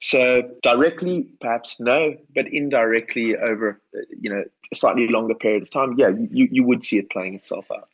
So 0.00 0.50
directly, 0.62 1.28
perhaps 1.40 1.80
no, 1.80 2.16
but 2.34 2.46
indirectly 2.46 3.36
over, 3.36 3.80
uh, 3.96 4.00
you 4.20 4.30
know, 4.30 4.44
a 4.70 4.74
slightly 4.74 5.08
longer 5.08 5.34
period 5.34 5.62
of 5.62 5.70
time, 5.70 5.94
yeah, 5.98 6.10
you, 6.30 6.48
you 6.50 6.62
would 6.62 6.84
see 6.84 6.98
it 6.98 7.10
playing 7.10 7.34
itself 7.34 7.66
out. 7.70 7.88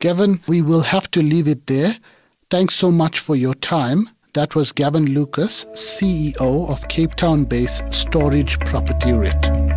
Gavin, 0.00 0.40
we 0.48 0.62
will 0.62 0.80
have 0.80 1.10
to 1.12 1.22
leave 1.22 1.46
it 1.46 1.66
there. 1.66 1.96
Thanks 2.48 2.74
so 2.74 2.90
much 2.90 3.20
for 3.20 3.36
your 3.36 3.54
time. 3.54 4.10
That 4.34 4.54
was 4.54 4.72
Gavin 4.72 5.06
Lucas, 5.06 5.66
CEO 5.72 6.68
of 6.68 6.88
Cape 6.88 7.14
Town 7.14 7.44
based 7.44 7.82
Stor-Age 7.92 8.58
Property 8.60 9.12
REIT. 9.12 9.69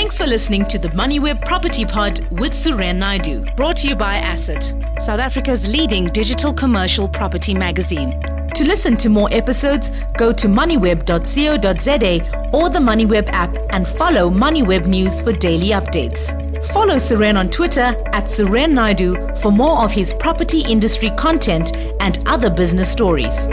Thanks 0.00 0.16
for 0.16 0.26
listening 0.26 0.64
to 0.68 0.78
the 0.78 0.88
MoneyWeb 0.88 1.44
Property 1.44 1.84
Pod 1.84 2.26
with 2.30 2.54
Suren 2.54 2.96
Naidu, 2.96 3.44
brought 3.54 3.76
to 3.76 3.88
you 3.88 3.94
by 3.94 4.16
Asset, 4.16 4.72
South 5.04 5.20
Africa's 5.20 5.68
leading 5.68 6.06
digital 6.06 6.54
commercial 6.54 7.06
property 7.06 7.52
magazine. 7.52 8.18
To 8.54 8.64
listen 8.64 8.96
to 8.96 9.10
more 9.10 9.28
episodes, 9.30 9.90
go 10.16 10.32
to 10.32 10.48
moneyweb.co.za 10.48 12.50
or 12.54 12.70
the 12.70 12.78
MoneyWeb 12.78 13.28
app 13.28 13.54
and 13.74 13.86
follow 13.86 14.30
MoneyWeb 14.30 14.86
News 14.86 15.20
for 15.20 15.34
daily 15.34 15.68
updates. 15.68 16.34
Follow 16.72 16.96
Suren 16.96 17.38
on 17.38 17.50
Twitter 17.50 17.94
at 18.14 18.24
Suren 18.24 18.72
Naidu 18.72 19.16
for 19.42 19.52
more 19.52 19.84
of 19.84 19.90
his 19.90 20.14
property 20.14 20.62
industry 20.62 21.10
content 21.18 21.76
and 22.00 22.26
other 22.26 22.48
business 22.48 22.90
stories. 22.90 23.44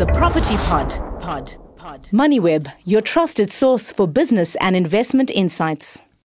The 0.00 0.10
Property 0.12 0.56
Pod. 0.56 0.90
Pod. 1.20 1.56
MoneyWeb, 2.12 2.72
your 2.84 3.00
trusted 3.00 3.50
source 3.50 3.92
for 3.92 4.06
business 4.06 4.54
and 4.60 4.76
investment 4.76 5.28
insights. 5.28 5.98